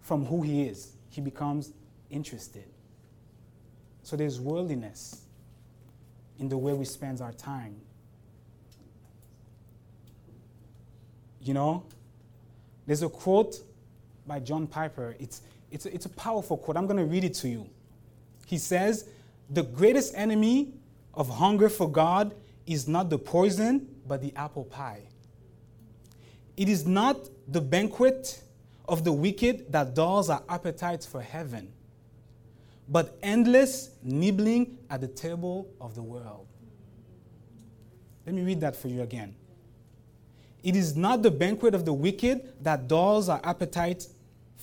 from 0.00 0.24
who 0.24 0.42
he 0.42 0.64
is, 0.64 0.92
he 1.10 1.20
becomes 1.20 1.72
interested. 2.10 2.64
So 4.02 4.16
there's 4.16 4.40
worldliness 4.40 5.22
in 6.38 6.48
the 6.48 6.56
way 6.56 6.72
we 6.72 6.84
spend 6.84 7.20
our 7.20 7.32
time. 7.32 7.76
You 11.40 11.54
know, 11.54 11.84
there's 12.86 13.02
a 13.02 13.08
quote 13.08 13.60
by 14.26 14.40
John 14.40 14.66
Piper. 14.66 15.16
It's, 15.18 15.42
it's, 15.70 15.86
a, 15.86 15.94
it's 15.94 16.06
a 16.06 16.10
powerful 16.10 16.56
quote. 16.56 16.76
I'm 16.76 16.86
going 16.86 16.98
to 16.98 17.04
read 17.04 17.24
it 17.24 17.34
to 17.34 17.48
you. 17.48 17.68
He 18.46 18.58
says, 18.58 19.08
The 19.50 19.62
greatest 19.62 20.14
enemy 20.16 20.74
of 21.14 21.28
hunger 21.28 21.68
for 21.68 21.90
God 21.90 22.34
is 22.66 22.88
not 22.88 23.10
the 23.10 23.18
poison, 23.18 23.88
but 24.06 24.20
the 24.20 24.32
apple 24.36 24.64
pie. 24.64 25.02
It 26.56 26.68
is 26.68 26.86
not 26.86 27.28
the 27.48 27.60
banquet 27.60 28.42
of 28.88 29.04
the 29.04 29.12
wicked 29.12 29.72
that 29.72 29.94
dulls 29.94 30.30
our 30.30 30.42
appetites 30.48 31.04
for 31.04 31.20
heaven, 31.20 31.72
but 32.88 33.18
endless 33.22 33.90
nibbling 34.02 34.78
at 34.90 35.00
the 35.00 35.08
table 35.08 35.68
of 35.80 35.94
the 35.94 36.02
world. 36.02 36.46
Let 38.24 38.34
me 38.34 38.42
read 38.42 38.60
that 38.60 38.74
for 38.74 38.88
you 38.88 39.02
again. 39.02 39.34
It 40.62 40.74
is 40.74 40.96
not 40.96 41.22
the 41.22 41.30
banquet 41.30 41.74
of 41.74 41.84
the 41.84 41.92
wicked 41.92 42.52
that 42.64 42.88
dulls 42.88 43.28
our 43.28 43.40
appetite 43.44 44.08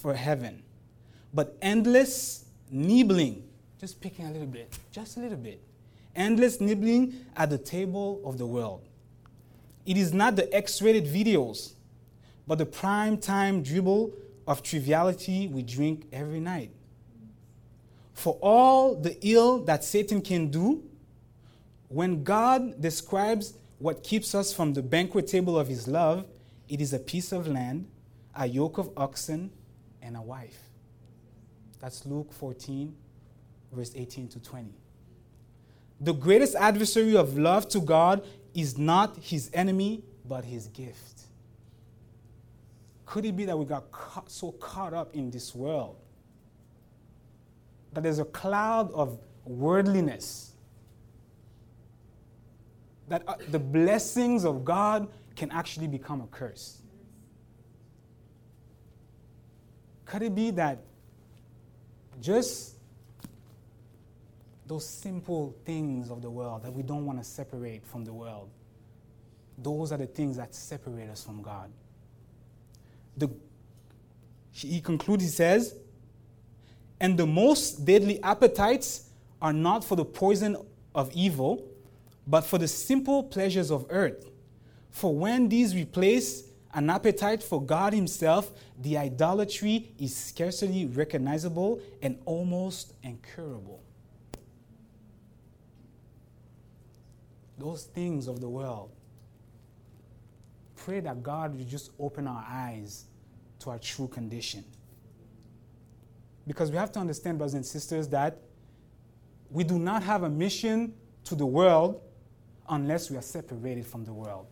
for 0.04 0.13
heaven, 0.13 0.62
but 1.34 1.58
endless 1.62 2.44
nibbling, 2.70 3.42
just 3.80 4.02
picking 4.02 4.26
a 4.26 4.32
little 4.32 4.46
bit, 4.46 4.78
just 4.92 5.16
a 5.16 5.22
little 5.22 5.38
bit, 5.38 5.62
endless 6.13 6.60
nibbling 6.60 7.26
at 7.38 7.50
the 7.50 7.58
table 7.58 8.22
of 8.26 8.38
the 8.38 8.46
world. 8.46 8.82
It 9.86 9.96
is 9.96 10.13
not 10.13 10.36
the 10.36 10.54
X 10.54 10.82
rated 10.82 11.06
videos, 11.06 11.76
but 12.46 12.58
the 12.58 12.66
prime 12.66 13.18
time 13.18 13.63
dribble 13.63 14.12
of 14.46 14.62
triviality 14.62 15.48
we 15.48 15.63
drink 15.63 16.06
every 16.12 16.42
night. 16.42 16.72
For 18.13 18.38
all 18.42 18.96
the 18.96 19.18
ill 19.26 19.60
that 19.60 19.86
Satan 19.86 20.22
can 20.22 20.52
do, 20.52 20.84
when 21.88 22.25
God 22.25 22.82
describes 22.82 23.54
what 23.80 24.04
keeps 24.04 24.36
us 24.36 24.54
from 24.54 24.73
the 24.73 24.82
banquet 24.82 25.27
table 25.27 25.58
of 25.58 25.69
his 25.69 25.88
love, 25.88 26.25
it 26.67 26.82
is 26.82 26.92
a 26.92 27.00
piece 27.00 27.32
of 27.32 27.48
land, 27.48 27.88
a 28.36 28.46
yoke 28.46 28.77
of 28.77 28.90
oxen, 28.98 29.50
and 30.04 30.15
a 30.15 30.21
wife. 30.21 30.60
That's 31.79 32.06
Luke 32.06 32.31
14, 32.31 32.95
verse 33.71 33.91
18 33.95 34.27
to 34.29 34.39
20. 34.39 34.69
The 36.01 36.13
greatest 36.13 36.56
adversary 36.56 37.15
of 37.15 37.37
love 37.37 37.67
to 37.69 37.79
God 37.79 38.25
is 38.54 38.77
not 38.77 39.17
his 39.17 39.49
enemy, 39.54 40.04
but 40.25 40.45
his 40.45 40.67
gift. 40.67 41.21
Could 43.06 43.25
it 43.25 43.35
be 43.35 43.45
that 43.45 43.58
we 43.58 43.65
got 43.65 43.91
caught, 43.91 44.29
so 44.31 44.51
caught 44.54 44.93
up 44.93 45.15
in 45.15 45.29
this 45.29 45.54
world 45.54 45.97
that 47.93 48.01
there's 48.01 48.19
a 48.19 48.25
cloud 48.25 48.91
of 48.91 49.19
worldliness? 49.45 50.51
That 53.08 53.23
uh, 53.27 53.35
the 53.49 53.60
blessings 53.60 54.45
of 54.45 54.65
God 54.65 55.08
can 55.35 55.51
actually 55.51 55.87
become 55.87 56.21
a 56.21 56.27
curse? 56.27 56.83
Could 60.14 60.22
it 60.22 60.36
be 60.36 60.52
that 60.52 60.78
just 62.22 62.76
those 64.68 64.88
simple 64.88 65.56
things 65.66 66.12
of 66.12 66.22
the 66.22 66.30
world 66.30 66.62
that 66.62 66.72
we 66.72 66.84
don't 66.84 67.04
want 67.04 67.18
to 67.18 67.24
separate 67.24 67.84
from 67.84 68.06
the 68.06 68.14
world 68.14 68.48
those 69.58 69.92
are 69.92 69.98
the 69.98 70.06
things 70.06 70.38
that 70.38 70.54
separate 70.54 71.10
us 71.10 71.24
from 71.24 71.42
God. 71.42 71.72
The, 73.18 73.28
he 74.52 74.82
concludes, 74.82 75.24
he 75.24 75.30
says, 75.30 75.76
and 77.00 77.18
the 77.18 77.26
most 77.26 77.84
deadly 77.84 78.22
appetites 78.22 79.10
are 79.42 79.54
not 79.54 79.84
for 79.84 79.96
the 79.96 80.06
poison 80.06 80.58
of 80.94 81.12
evil, 81.14 81.68
but 82.28 82.42
for 82.42 82.60
the 82.60 82.68
simple 82.68 83.24
pleasures 83.24 83.72
of 83.72 83.88
earth. 83.90 84.30
For 84.92 85.12
when 85.12 85.50
these 85.50 85.76
replace 85.76 86.44
an 86.74 86.90
appetite 86.90 87.44
for 87.44 87.62
God 87.62 87.94
Himself, 87.94 88.52
the 88.82 88.98
idolatry 88.98 89.92
is 90.00 90.15
scarcely 90.15 90.86
recognizable 90.86 91.80
and 92.02 92.17
almost 92.26 92.94
incurable. 93.04 93.84
Those 97.58 97.84
things 97.84 98.28
of 98.28 98.42
the 98.42 98.50
world. 98.50 98.92
Pray 100.76 101.00
that 101.00 101.21
God 101.21 101.56
will 101.56 101.65
just 101.65 101.92
open 102.00 102.28
our 102.28 102.46
eyes 102.50 103.06
to 103.60 103.69
our 103.69 103.80
true 103.80 104.08
condition. 104.08 104.65
Because 106.46 106.71
we 106.71 106.78
have 106.78 106.92
to 106.94 107.00
understand, 107.00 107.38
brothers 107.38 107.54
and 107.54 107.65
sisters, 107.65 108.08
that 108.10 108.38
we 109.50 109.63
do 109.63 109.78
not 109.80 110.04
have 110.04 110.24
a 110.24 110.30
mission 110.30 110.94
to 111.26 111.36
the 111.36 111.46
world 111.46 112.02
unless 112.67 113.10
we 113.10 113.15
are 113.15 113.21
separated 113.21 113.86
from 113.86 114.04
the 114.04 114.12
world. 114.12 114.48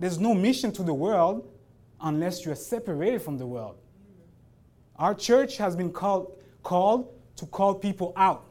There's 0.00 0.18
no 0.18 0.34
mission 0.34 0.72
to 0.72 0.82
the 0.82 0.94
world 0.94 1.46
unless 2.00 2.44
you 2.44 2.52
are 2.52 2.56
separated 2.56 3.20
from 3.20 3.36
the 3.36 3.46
world. 3.46 3.76
Our 4.96 5.14
church 5.14 5.58
has 5.58 5.76
been 5.76 5.92
called, 5.92 6.38
called 6.62 7.12
to 7.36 7.46
call 7.46 7.74
people 7.74 8.14
out. 8.16 8.50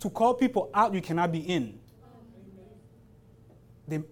To 0.00 0.08
call 0.10 0.34
people 0.34 0.70
out, 0.74 0.94
you 0.94 1.02
cannot 1.02 1.30
be 1.30 1.40
in. 1.40 1.78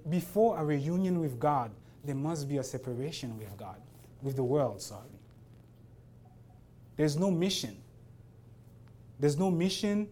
Before 0.09 0.59
a 0.59 0.65
reunion 0.65 1.19
with 1.19 1.41
God, 1.41 1.71
there 2.05 2.15
must 2.15 2.47
be 2.47 2.59
a 2.59 2.63
separation 2.63 3.39
with 3.39 3.57
God, 3.57 3.81
with 4.23 4.37
the 4.37 4.45
world, 4.45 4.83
sorry. 4.83 5.09
There's 6.97 7.17
no 7.17 7.31
mission. 7.31 7.79
There's 9.19 9.39
no 9.39 9.51
mission 9.51 10.09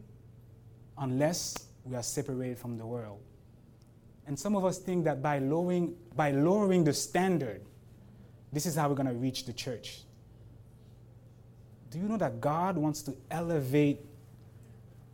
unless 0.97 1.69
we 1.85 1.95
are 1.95 2.03
separated 2.03 2.59
from 2.59 2.79
the 2.79 2.87
world. 2.87 3.21
And 4.31 4.39
some 4.39 4.55
of 4.55 4.65
us 4.65 4.79
think 4.79 5.07
that 5.07 5.21
by 5.21 5.41
lowering, 5.41 5.97
by 6.15 6.31
lowering 6.31 6.85
the 6.85 6.93
standard, 6.93 7.63
this 8.53 8.65
is 8.65 8.77
how 8.77 8.89
we're 8.89 8.95
going 8.95 9.09
to 9.09 9.13
reach 9.13 9.45
the 9.45 9.53
church. 9.53 10.03
Do 11.91 11.99
you 11.99 12.05
know 12.05 12.17
that 12.17 12.41
God 12.41 12.79
wants 12.79 13.03
to 13.03 13.17
elevate 13.33 13.99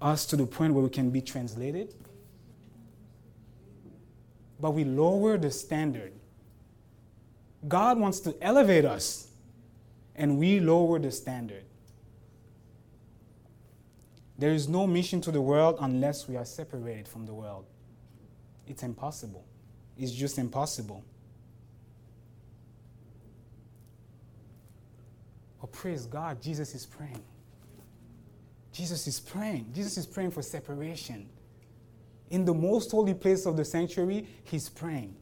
us 0.03 0.27
to 0.27 0.37
the 0.37 0.45
point 0.45 0.75
where 0.75 0.85
we 0.85 0.91
can 0.91 1.09
be 1.09 1.23
translated? 1.23 1.95
But 4.61 4.73
we 4.73 4.85
lower 4.85 5.39
the 5.39 5.51
standard. 5.51 6.13
God 7.67 7.99
wants 7.99 8.21
to 8.21 8.37
elevate 8.43 8.85
us, 8.85 9.29
and 10.15 10.39
we 10.39 10.61
lower 10.61 10.99
the 10.99 11.11
standard. 11.11 11.65
There 14.37 14.53
is 14.53 14.69
no 14.69 14.87
mission 14.87 15.23
to 15.23 15.33
the 15.33 15.41
world 15.41 15.79
unless 15.81 16.29
we 16.29 16.37
are 16.37 16.45
separated 16.45 17.09
from 17.09 17.25
the 17.25 17.33
world. 17.33 17.65
It's 18.67 18.83
impossible. 18.83 19.45
It's 19.97 20.13
just 20.13 20.39
impossible. 20.39 21.05
Oh, 25.63 25.67
praise 25.67 26.07
God, 26.07 26.43
Jesus 26.43 26.75
is 26.75 26.85
praying. 26.85 27.23
Jesus 28.73 29.07
is 29.07 29.19
praying. 29.19 29.71
Jesus 29.75 29.97
is 29.97 30.07
praying 30.07 30.33
for 30.33 30.43
separation. 30.43 31.29
In 32.31 32.45
the 32.45 32.53
most 32.53 32.91
holy 32.91 33.15
place 33.15 33.47
of 33.47 33.57
the 33.57 33.65
sanctuary, 33.65 34.29
he's 34.45 34.69
praying. 34.69 35.15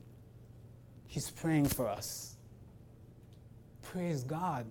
He's 1.06 1.30
praying 1.30 1.66
for 1.66 1.88
us. 1.88 2.34
Praise 3.82 4.24
God. 4.24 4.66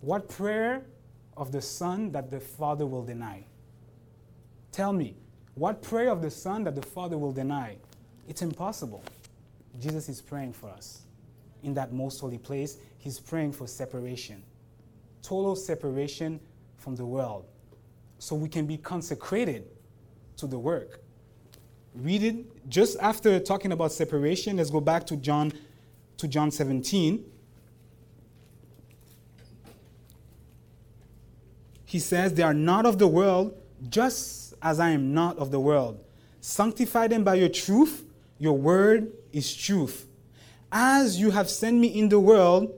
What 0.00 0.28
prayer 0.28 0.84
of 1.36 1.52
the 1.52 1.62
Son 1.62 2.12
that 2.12 2.30
the 2.30 2.40
Father 2.40 2.84
will 2.84 3.04
deny? 3.04 3.44
Tell 4.72 4.92
me, 4.92 5.16
what 5.56 5.82
prayer 5.82 6.10
of 6.10 6.22
the 6.22 6.30
Son 6.30 6.64
that 6.64 6.74
the 6.74 6.82
Father 6.82 7.18
will 7.18 7.32
deny? 7.32 7.76
It's 8.28 8.42
impossible. 8.42 9.02
Jesus 9.80 10.08
is 10.08 10.20
praying 10.20 10.52
for 10.52 10.68
us. 10.70 11.02
In 11.62 11.74
that 11.74 11.92
most 11.92 12.20
holy 12.20 12.38
place, 12.38 12.76
he's 12.98 13.18
praying 13.18 13.52
for 13.52 13.66
separation, 13.66 14.42
total 15.22 15.56
separation 15.56 16.38
from 16.76 16.94
the 16.94 17.04
world, 17.04 17.46
so 18.18 18.36
we 18.36 18.48
can 18.48 18.66
be 18.66 18.76
consecrated 18.76 19.64
to 20.36 20.46
the 20.46 20.58
work. 20.58 21.00
Read 21.94 22.22
it 22.22 22.68
just 22.68 22.98
after 23.00 23.40
talking 23.40 23.72
about 23.72 23.90
separation. 23.92 24.58
Let's 24.58 24.70
go 24.70 24.80
back 24.80 25.06
to 25.06 25.16
John 25.16 25.52
to 26.18 26.28
John 26.28 26.50
17. 26.50 27.24
He 31.86 31.98
says, 31.98 32.34
They 32.34 32.42
are 32.42 32.54
not 32.54 32.84
of 32.84 32.98
the 32.98 33.08
world, 33.08 33.54
just 33.88 34.45
as 34.66 34.80
I 34.80 34.90
am 34.90 35.14
not 35.14 35.38
of 35.38 35.52
the 35.52 35.60
world. 35.60 36.04
Sanctify 36.40 37.06
them 37.06 37.22
by 37.22 37.36
your 37.36 37.48
truth. 37.48 38.04
Your 38.36 38.58
word 38.58 39.12
is 39.32 39.54
truth. 39.54 40.08
As 40.72 41.20
you 41.20 41.30
have 41.30 41.48
sent 41.48 41.76
me 41.78 41.86
in 41.86 42.08
the 42.08 42.18
world, 42.18 42.74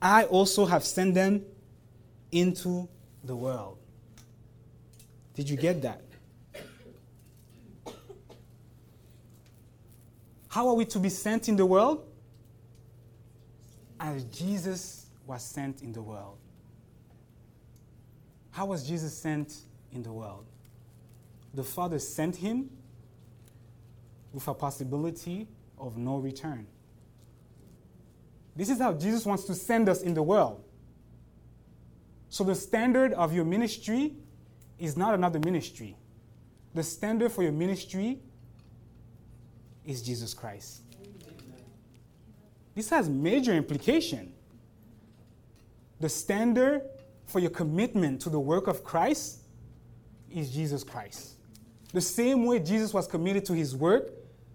I 0.00 0.24
also 0.26 0.64
have 0.64 0.84
sent 0.84 1.14
them 1.14 1.44
into 2.30 2.88
the 3.24 3.34
world. 3.34 3.78
Did 5.34 5.50
you 5.50 5.56
get 5.56 5.82
that? 5.82 6.02
How 10.46 10.68
are 10.68 10.74
we 10.74 10.84
to 10.84 11.00
be 11.00 11.08
sent 11.08 11.48
in 11.48 11.56
the 11.56 11.66
world? 11.66 12.06
As 13.98 14.22
Jesus 14.26 15.06
was 15.26 15.42
sent 15.42 15.82
in 15.82 15.92
the 15.92 16.02
world. 16.02 16.38
How 18.52 18.66
was 18.66 18.86
Jesus 18.86 19.18
sent 19.18 19.52
in 19.94 20.02
the 20.02 20.12
world. 20.12 20.44
The 21.54 21.62
Father 21.62 21.98
sent 21.98 22.36
him 22.36 22.70
with 24.32 24.46
a 24.48 24.54
possibility 24.54 25.46
of 25.78 25.96
no 25.96 26.16
return. 26.16 26.66
This 28.56 28.68
is 28.68 28.78
how 28.78 28.92
Jesus 28.92 29.24
wants 29.24 29.44
to 29.44 29.54
send 29.54 29.88
us 29.88 30.02
in 30.02 30.14
the 30.14 30.22
world. 30.22 30.62
So, 32.28 32.42
the 32.42 32.54
standard 32.54 33.12
of 33.12 33.32
your 33.32 33.44
ministry 33.44 34.14
is 34.78 34.96
not 34.96 35.14
another 35.14 35.38
ministry. 35.38 35.96
The 36.74 36.82
standard 36.82 37.30
for 37.30 37.44
your 37.44 37.52
ministry 37.52 38.18
is 39.84 40.02
Jesus 40.02 40.34
Christ. 40.34 40.82
This 42.74 42.90
has 42.90 43.08
major 43.08 43.52
implication. 43.52 44.32
The 46.00 46.08
standard 46.08 46.82
for 47.26 47.38
your 47.38 47.50
commitment 47.50 48.20
to 48.22 48.30
the 48.30 48.40
work 48.40 48.66
of 48.66 48.82
Christ 48.82 49.43
is 50.34 50.50
Jesus 50.50 50.82
Christ. 50.82 51.34
The 51.92 52.00
same 52.00 52.44
way 52.44 52.58
Jesus 52.58 52.92
was 52.92 53.06
committed 53.06 53.44
to 53.46 53.52
his 53.54 53.74
work, 53.76 54.10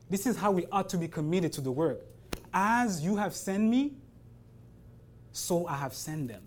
this 0.10 0.28
is 0.28 0.36
how 0.36 0.52
we 0.52 0.66
ought 0.72 0.90
to 0.90 0.98
be 0.98 1.08
committed 1.08 1.54
to 1.54 1.62
the 1.62 1.72
work. 1.72 2.02
As 2.54 3.02
you 3.02 3.16
have 3.16 3.34
sent 3.34 3.64
me, 3.64 3.94
so 5.32 5.66
I 5.68 5.78
have 5.78 5.94
sent 5.94 6.28
them. 6.28 6.42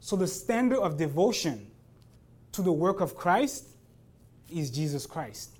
So 0.00 0.16
the 0.16 0.26
standard 0.26 0.78
of 0.78 0.98
devotion 0.98 1.70
to 2.52 2.62
the 2.62 2.72
work 2.72 3.00
of 3.00 3.16
Christ 3.16 3.68
is 4.50 4.70
Jesus 4.70 5.06
Christ. 5.06 5.56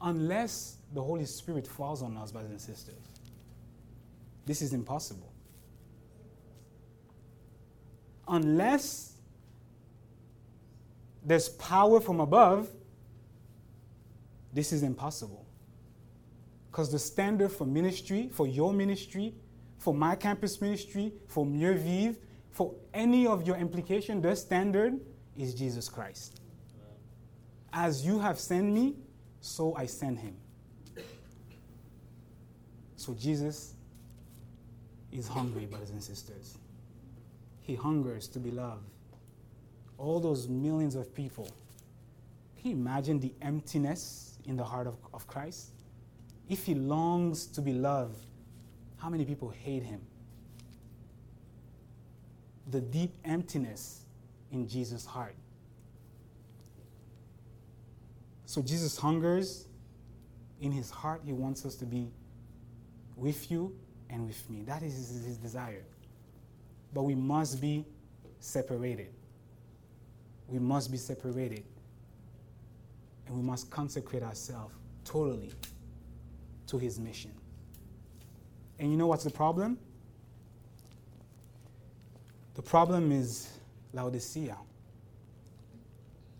Unless 0.00 0.78
the 0.94 1.02
Holy 1.02 1.26
Spirit 1.26 1.66
falls 1.66 2.02
on 2.02 2.16
us, 2.16 2.32
brothers 2.32 2.50
and 2.50 2.60
sisters, 2.60 2.96
this 4.46 4.62
is 4.62 4.72
impossible. 4.72 5.30
Unless 8.26 9.12
there's 11.22 11.48
power 11.48 12.00
from 12.00 12.20
above, 12.20 12.70
this 14.52 14.72
is 14.72 14.82
impossible. 14.82 15.46
Because 16.70 16.90
the 16.90 16.98
standard 16.98 17.50
for 17.50 17.66
ministry, 17.66 18.28
for 18.32 18.46
your 18.46 18.72
ministry, 18.72 19.34
for 19.78 19.92
my 19.94 20.14
campus 20.14 20.60
ministry, 20.60 21.12
for 21.26 21.44
Mieux 21.44 21.74
Vivre, 21.74 22.16
for 22.50 22.74
any 22.92 23.26
of 23.26 23.46
your 23.46 23.56
implication, 23.56 24.20
the 24.20 24.34
standard 24.34 25.00
is 25.36 25.54
Jesus 25.54 25.88
Christ. 25.88 26.40
As 27.72 28.04
you 28.04 28.18
have 28.18 28.38
sent 28.38 28.72
me, 28.72 28.96
so 29.40 29.74
I 29.74 29.86
send 29.86 30.18
him. 30.18 30.36
So 32.96 33.14
Jesus 33.14 33.74
is 35.12 35.26
hungry, 35.26 35.66
brothers 35.66 35.90
and 35.90 36.02
sisters. 36.02 36.58
He 37.62 37.74
hungers 37.74 38.28
to 38.28 38.38
be 38.38 38.50
loved 38.50 38.84
all 40.00 40.18
those 40.18 40.48
millions 40.48 40.94
of 40.94 41.14
people. 41.14 41.48
Can 42.60 42.70
you 42.70 42.76
imagine 42.76 43.20
the 43.20 43.32
emptiness 43.42 44.38
in 44.46 44.56
the 44.56 44.64
heart 44.64 44.86
of, 44.86 44.96
of 45.12 45.26
Christ? 45.26 45.72
If 46.48 46.64
he 46.64 46.74
longs 46.74 47.46
to 47.48 47.60
be 47.60 47.72
loved, 47.72 48.24
how 48.96 49.08
many 49.08 49.24
people 49.24 49.50
hate 49.50 49.82
him? 49.82 50.00
The 52.70 52.80
deep 52.80 53.14
emptiness 53.24 54.04
in 54.50 54.66
Jesus' 54.68 55.04
heart. 55.04 55.34
So 58.46 58.62
Jesus 58.62 58.96
hungers 58.96 59.66
in 60.60 60.72
his 60.72 60.90
heart. 60.90 61.22
He 61.24 61.32
wants 61.32 61.64
us 61.64 61.76
to 61.76 61.84
be 61.84 62.10
with 63.16 63.50
you 63.50 63.76
and 64.08 64.26
with 64.26 64.48
me. 64.50 64.62
That 64.62 64.82
is 64.82 64.94
his, 64.94 65.24
his 65.24 65.36
desire. 65.36 65.84
But 66.92 67.02
we 67.02 67.14
must 67.14 67.60
be 67.60 67.84
separated. 68.40 69.12
We 70.50 70.58
must 70.58 70.90
be 70.90 70.96
separated. 70.96 71.64
And 73.26 73.36
we 73.36 73.42
must 73.42 73.70
consecrate 73.70 74.22
ourselves 74.22 74.74
totally 75.04 75.52
to 76.66 76.78
his 76.78 76.98
mission. 76.98 77.30
And 78.78 78.90
you 78.90 78.96
know 78.96 79.06
what's 79.06 79.24
the 79.24 79.30
problem? 79.30 79.78
The 82.54 82.62
problem 82.62 83.12
is 83.12 83.48
Laodicea. 83.92 84.56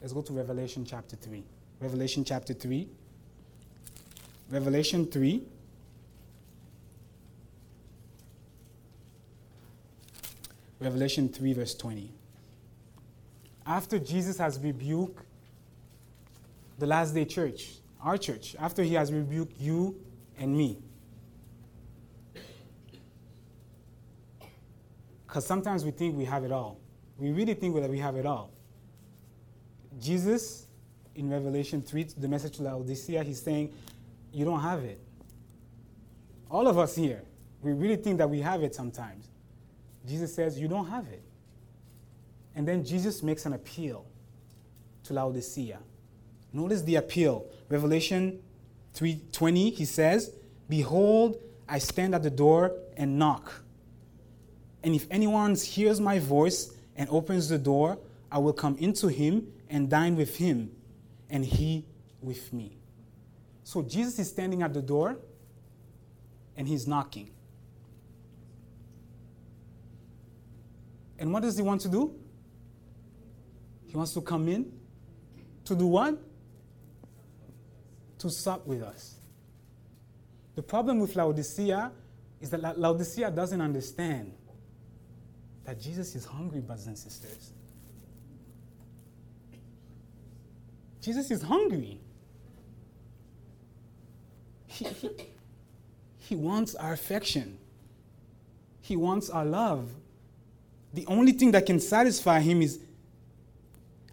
Let's 0.01 0.13
go 0.13 0.23
to 0.23 0.33
Revelation 0.33 0.85
chapter 0.85 1.17
3. 1.17 1.45
Revelation 1.81 2.25
chapter 2.25 2.55
3. 2.55 2.89
Revelation 4.51 5.07
3. 5.07 5.43
Revelation 10.81 11.29
3, 11.29 11.53
verse 11.53 11.75
20. 11.75 12.11
After 13.67 13.99
Jesus 13.99 14.39
has 14.39 14.59
rebuked 14.59 15.25
the 16.79 16.87
last 16.87 17.15
day 17.15 17.25
church, 17.25 17.75
our 18.03 18.17
church, 18.17 18.57
after 18.59 18.83
he 18.83 18.95
has 18.95 19.13
rebuked 19.13 19.61
you 19.61 20.01
and 20.39 20.57
me, 20.57 20.79
because 25.27 25.47
sometimes 25.47 25.85
we 25.85 25.91
think 25.91 26.17
we 26.17 26.25
have 26.25 26.43
it 26.43 26.51
all. 26.51 26.81
We 27.19 27.31
really 27.31 27.55
think 27.55 27.77
that 27.77 27.89
we 27.89 27.99
have 27.99 28.17
it 28.17 28.27
all. 28.27 28.51
Jesus, 30.01 30.67
in 31.15 31.31
Revelation 31.31 31.83
3, 31.83 32.05
the 32.17 32.27
message 32.27 32.57
to 32.57 32.63
Laodicea, 32.63 33.23
he's 33.23 33.41
saying, 33.41 33.73
You 34.33 34.45
don't 34.45 34.61
have 34.61 34.83
it. 34.83 34.99
All 36.51 36.67
of 36.67 36.79
us 36.79 36.97
here, 36.97 37.23
we 37.63 37.73
really 37.73 37.97
think 37.97 38.19
that 38.19 38.29
we 38.29 38.41
have 38.41 38.63
it 38.63 38.75
sometimes. 38.75 39.29
Jesus 40.09 40.35
says, 40.35 40.59
You 40.59 40.67
don't 40.67 40.89
have 40.89 41.07
it. 41.09 41.23
And 42.55 42.67
then 42.67 42.85
Jesus 42.85 43.23
makes 43.23 43.47
an 43.47 43.53
appeal 43.53 44.05
to 45.05 45.15
Laodicea. 45.15 45.79
Notice 46.53 46.83
the 46.83 46.97
appeal. 46.97 47.47
Revelation 47.69 48.41
3:20, 48.95 49.75
he 49.75 49.85
says, 49.85 50.33
Behold, 50.69 51.37
I 51.69 51.79
stand 51.79 52.15
at 52.15 52.23
the 52.23 52.31
door 52.31 52.77
and 52.97 53.19
knock. 53.19 53.63
And 54.83 54.95
if 54.95 55.07
anyone 55.11 55.55
hears 55.55 56.01
my 56.01 56.19
voice 56.19 56.73
and 56.97 57.09
opens 57.11 57.49
the 57.49 57.59
door, 57.59 57.99
I 58.33 58.39
will 58.39 58.53
come 58.53 58.77
into 58.79 59.09
him 59.09 59.53
and 59.69 59.89
dine 59.89 60.17
with 60.17 60.37
him, 60.37 60.73
and 61.29 61.45
he 61.45 61.85
with 62.21 62.53
me. 62.53 62.79
So 63.65 63.83
Jesus 63.83 64.19
is 64.19 64.29
standing 64.29 64.63
at 64.63 64.75
the 64.75 64.83
door 64.83 65.17
and 66.57 66.67
he's 66.67 66.87
knocking. 66.87 67.31
And 71.19 71.33
what 71.33 71.43
does 71.43 71.57
he 71.57 71.63
want 71.63 71.81
to 71.83 71.89
do? 71.89 72.15
He 73.91 73.97
wants 73.97 74.15
to 74.15 74.21
come 74.21 74.47
in 74.47 74.71
to 75.65 75.75
do 75.75 75.89
what? 75.89 76.17
To 78.21 78.31
sup 78.31 78.65
with 78.65 78.83
us. 78.83 79.17
The 80.55 80.63
problem 80.63 81.01
with 81.01 81.17
Laodicea 81.17 81.91
is 82.41 82.51
that 82.51 82.79
Laodicea 82.79 83.33
doesn't 83.33 83.61
understand 83.61 84.33
that 85.65 85.81
Jesus 85.81 86.15
is 86.15 86.25
hungry, 86.25 86.61
brothers 86.61 86.87
and 86.87 86.97
sisters. 86.97 87.51
Jesus 91.01 91.33
is 91.33 91.43
hungry. 91.43 91.99
He, 94.69 94.85
he, 94.85 95.11
he 96.19 96.37
wants 96.37 96.77
our 96.77 96.93
affection, 96.93 97.59
He 98.83 98.95
wants 98.95 99.31
our 99.31 99.45
love. 99.45 99.91
The 100.95 101.07
only 101.07 101.33
thing 101.33 101.51
that 101.53 101.67
can 101.67 101.81
satisfy 101.81 102.39
Him 102.39 102.63
is 102.63 102.79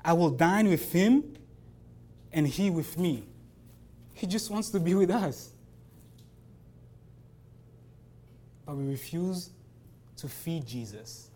I 0.07 0.13
will 0.13 0.29
dine 0.29 0.69
with 0.69 0.89
Him 0.93 1.35
and 2.31 2.47
He 2.47 2.69
with 2.69 2.97
me. 2.97 3.25
He 4.13 4.25
just 4.25 4.49
wants 4.49 4.69
to 4.69 4.79
be 4.79 4.95
with 4.95 5.11
us. 5.11 5.51
But 8.65 8.77
we 8.77 8.87
refuse 8.87 9.49
to 10.15 10.29
feed 10.29 10.65
Jesus. 10.65 11.29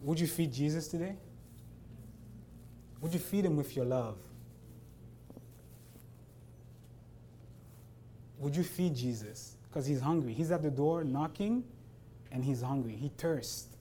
Would 0.00 0.18
you 0.18 0.26
feed 0.26 0.52
Jesus 0.52 0.88
today? 0.88 1.16
Would 3.00 3.12
you 3.12 3.20
feed 3.20 3.44
him 3.44 3.56
with 3.56 3.76
your 3.76 3.84
love? 3.84 4.16
Would 8.38 8.56
you 8.56 8.62
feed 8.62 8.94
Jesus? 8.94 9.56
Because 9.68 9.86
he's 9.86 10.00
hungry. 10.00 10.32
He's 10.32 10.50
at 10.50 10.62
the 10.62 10.70
door 10.70 11.04
knocking 11.04 11.64
and 12.32 12.44
he's 12.44 12.62
hungry. 12.62 12.96
He 12.96 13.10
thirsts. 13.16 13.73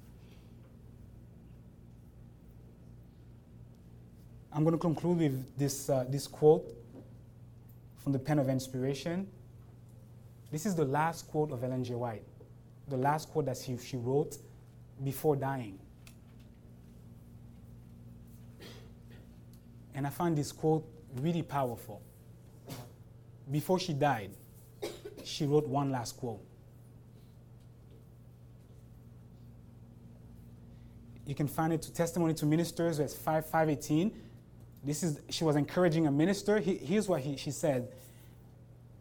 I'm 4.55 4.63
going 4.63 4.73
to 4.73 4.79
conclude 4.79 5.17
with 5.17 5.57
this, 5.57 5.89
uh, 5.89 6.05
this 6.07 6.27
quote 6.27 6.71
from 7.97 8.13
the 8.13 8.19
pen 8.19 8.37
of 8.37 8.49
inspiration. 8.49 9.27
This 10.51 10.67
is 10.67 10.75
the 10.75 10.85
last 10.85 11.27
quote 11.27 11.51
of 11.51 11.63
Ellen 11.63 11.83
G. 11.83 11.95
White, 11.95 12.21
the 12.87 12.97
last 12.97 13.31
quote 13.31 13.45
that 13.45 13.57
she, 13.57 13.77
she 13.79 13.97
wrote 13.97 14.37
before 15.03 15.35
dying. 15.35 15.79
And 19.95 20.05
I 20.05 20.11
find 20.11 20.37
this 20.37 20.51
quote 20.51 20.85
really 21.15 21.41
powerful. 21.41 22.01
Before 23.51 23.79
she 23.79 23.93
died, 23.93 24.31
she 25.23 25.45
wrote 25.45 25.67
one 25.67 25.91
last 25.91 26.17
quote. 26.17 26.41
You 31.25 31.33
can 31.33 31.47
find 31.47 31.73
it 31.73 31.81
to 31.83 31.93
Testimony 31.93 32.35
to 32.35 32.45
Ministers, 32.45 32.97
verse 32.97 33.15
5, 33.15 33.45
518. 33.45 34.11
This 34.83 35.03
is, 35.03 35.19
she 35.29 35.43
was 35.43 35.55
encouraging 35.55 36.07
a 36.07 36.11
minister. 36.11 36.59
He, 36.59 36.75
here's 36.75 37.07
what 37.07 37.21
he, 37.21 37.37
she 37.37 37.51
said 37.51 37.87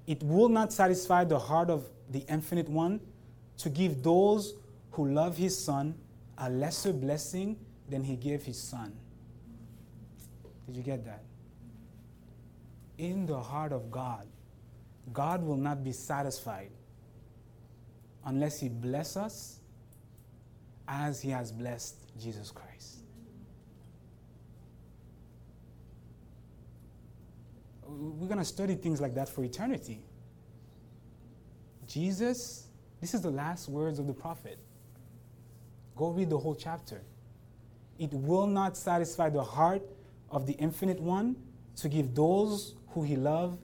It 0.06 0.22
will 0.22 0.48
not 0.48 0.72
satisfy 0.72 1.24
the 1.24 1.38
heart 1.38 1.70
of 1.70 1.84
the 2.10 2.20
Infinite 2.28 2.68
One 2.68 3.00
to 3.58 3.68
give 3.68 4.02
those 4.02 4.54
who 4.92 5.08
love 5.08 5.36
His 5.36 5.56
Son 5.56 5.94
a 6.38 6.48
lesser 6.48 6.92
blessing 6.92 7.58
than 7.88 8.04
He 8.04 8.16
gave 8.16 8.42
His 8.44 8.60
Son. 8.60 8.92
Did 10.66 10.76
you 10.76 10.82
get 10.82 11.04
that? 11.04 11.24
In 12.98 13.26
the 13.26 13.40
heart 13.40 13.72
of 13.72 13.90
God, 13.90 14.26
God 15.12 15.42
will 15.42 15.56
not 15.56 15.82
be 15.82 15.92
satisfied 15.92 16.70
unless 18.24 18.60
He 18.60 18.68
bless 18.68 19.16
us 19.16 19.58
as 20.86 21.20
He 21.20 21.30
has 21.30 21.50
blessed 21.50 21.96
Jesus 22.20 22.50
Christ. 22.50 23.01
We're 27.92 28.28
going 28.28 28.38
to 28.38 28.44
study 28.44 28.74
things 28.74 29.00
like 29.00 29.14
that 29.14 29.28
for 29.28 29.44
eternity. 29.44 30.02
Jesus, 31.86 32.68
this 33.00 33.14
is 33.14 33.20
the 33.20 33.30
last 33.30 33.68
words 33.68 33.98
of 33.98 34.06
the 34.06 34.12
prophet. 34.12 34.58
Go 35.96 36.08
read 36.08 36.30
the 36.30 36.38
whole 36.38 36.54
chapter. 36.54 37.02
It 37.98 38.12
will 38.12 38.46
not 38.46 38.76
satisfy 38.76 39.28
the 39.28 39.44
heart 39.44 39.82
of 40.30 40.46
the 40.46 40.54
Infinite 40.54 41.00
One 41.00 41.36
to 41.76 41.88
give 41.88 42.14
those 42.14 42.74
who 42.88 43.02
He 43.02 43.16
love, 43.16 43.58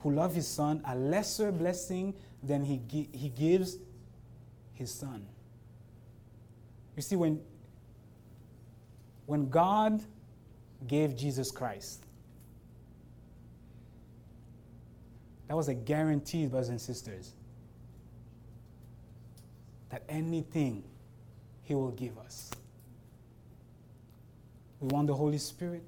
who 0.00 0.12
love 0.12 0.34
His 0.34 0.46
Son, 0.46 0.80
a 0.86 0.94
lesser 0.94 1.50
blessing 1.50 2.14
than 2.42 2.64
He, 2.64 2.80
gi- 2.88 3.08
he 3.12 3.28
gives 3.28 3.78
His 4.72 4.92
Son. 4.92 5.26
You 6.94 7.02
see, 7.02 7.16
when, 7.16 7.40
when 9.26 9.48
God 9.50 10.02
gave 10.86 11.16
Jesus 11.16 11.50
Christ, 11.50 12.05
that 15.48 15.56
was 15.56 15.68
a 15.68 15.74
guarantee, 15.74 16.46
brothers 16.46 16.68
and 16.68 16.80
sisters, 16.80 17.32
that 19.90 20.02
anything 20.08 20.82
He 21.62 21.74
will 21.74 21.92
give 21.92 22.18
us. 22.18 22.50
We 24.80 24.88
want 24.88 25.06
the 25.06 25.14
Holy 25.14 25.38
Spirit. 25.38 25.82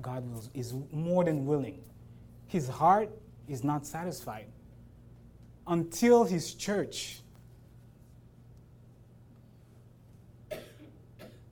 God 0.00 0.24
is 0.54 0.74
more 0.90 1.24
than 1.24 1.46
willing. 1.46 1.82
His 2.46 2.68
heart 2.68 3.10
is 3.48 3.64
not 3.64 3.86
satisfied 3.86 4.46
until 5.66 6.24
his 6.24 6.54
church. 6.54 7.20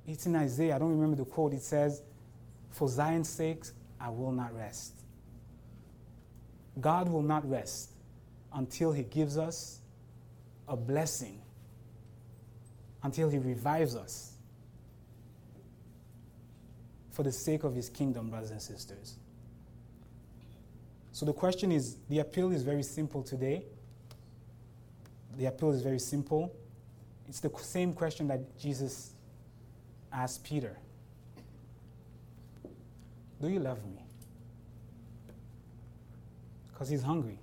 It's 0.06 0.26
in 0.26 0.34
Isaiah, 0.34 0.74
I 0.74 0.78
don't 0.78 0.90
remember 0.90 1.16
the 1.16 1.24
quote. 1.24 1.54
It 1.54 1.62
says, 1.62 2.02
For 2.70 2.88
Zion's 2.88 3.28
sake, 3.28 3.64
I 4.00 4.10
will 4.10 4.32
not 4.32 4.54
rest. 4.56 4.99
God 6.80 7.08
will 7.08 7.22
not 7.22 7.48
rest 7.48 7.90
until 8.52 8.92
he 8.92 9.02
gives 9.02 9.38
us 9.38 9.80
a 10.68 10.76
blessing, 10.76 11.40
until 13.02 13.28
he 13.28 13.38
revives 13.38 13.96
us 13.96 14.32
for 17.10 17.22
the 17.22 17.32
sake 17.32 17.64
of 17.64 17.74
his 17.74 17.88
kingdom, 17.88 18.30
brothers 18.30 18.50
and 18.50 18.62
sisters. 18.62 19.16
So 21.12 21.26
the 21.26 21.32
question 21.32 21.72
is 21.72 21.96
the 22.08 22.20
appeal 22.20 22.52
is 22.52 22.62
very 22.62 22.82
simple 22.82 23.22
today. 23.22 23.64
The 25.36 25.46
appeal 25.46 25.72
is 25.72 25.82
very 25.82 25.98
simple. 25.98 26.54
It's 27.28 27.40
the 27.40 27.50
same 27.60 27.92
question 27.92 28.28
that 28.28 28.58
Jesus 28.58 29.12
asked 30.12 30.44
Peter 30.44 30.76
Do 33.40 33.48
you 33.48 33.60
love 33.60 33.84
me? 33.84 34.09
Because 36.80 36.88
he's 36.88 37.02
hungry. 37.02 37.38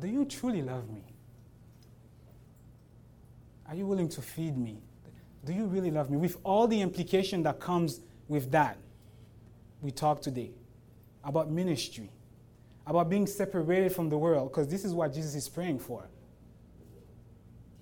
Do 0.00 0.08
you 0.08 0.24
truly 0.24 0.62
love 0.62 0.90
me? 0.90 1.04
Are 3.68 3.74
you 3.76 3.86
willing 3.86 4.08
to 4.08 4.20
feed 4.20 4.58
me? 4.58 4.78
Do 5.44 5.52
you 5.52 5.66
really 5.66 5.92
love 5.92 6.10
me? 6.10 6.16
With 6.16 6.38
all 6.42 6.66
the 6.66 6.80
implication 6.80 7.44
that 7.44 7.60
comes 7.60 8.00
with 8.26 8.50
that, 8.50 8.78
we 9.80 9.92
talk 9.92 10.20
today 10.22 10.50
about 11.22 11.48
ministry, 11.48 12.10
about 12.84 13.08
being 13.08 13.28
separated 13.28 13.92
from 13.92 14.08
the 14.08 14.18
world, 14.18 14.50
because 14.50 14.66
this 14.66 14.84
is 14.84 14.92
what 14.92 15.14
Jesus 15.14 15.36
is 15.36 15.48
praying 15.48 15.78
for. 15.78 16.08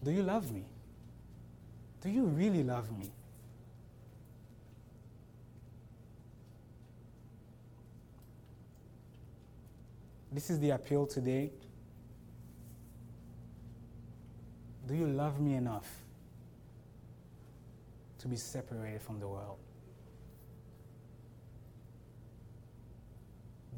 Do 0.03 0.11
you 0.11 0.23
love 0.23 0.53
me? 0.53 0.67
Do 2.03 2.11
you 2.11 2.25
really 2.25 2.65
love 2.65 2.95
me? 2.99 3.14
This 10.35 10.51
is 10.51 10.59
the 10.59 10.71
appeal 10.71 11.07
today. 11.07 11.53
Do 14.89 14.97
you 14.97 15.07
love 15.07 15.39
me 15.39 15.55
enough 15.55 15.89
to 18.19 18.27
be 18.27 18.35
separated 18.35 19.01
from 19.01 19.21
the 19.21 19.29
world? 19.29 19.59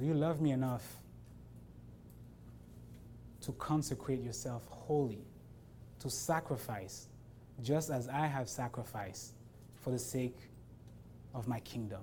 Do 0.01 0.07
you 0.07 0.15
love 0.15 0.41
me 0.41 0.53
enough 0.53 0.97
to 3.43 3.53
consecrate 3.53 4.23
yourself 4.23 4.67
wholly, 4.71 5.27
to 6.01 6.09
sacrifice, 6.09 7.09
just 7.63 7.91
as 7.91 8.09
I 8.09 8.27
have 8.27 8.49
sacrificed 8.49 9.35
for 9.83 9.91
the 9.91 9.99
sake 9.99 10.39
of 11.35 11.47
my 11.49 11.61
kingdom? 11.61 12.01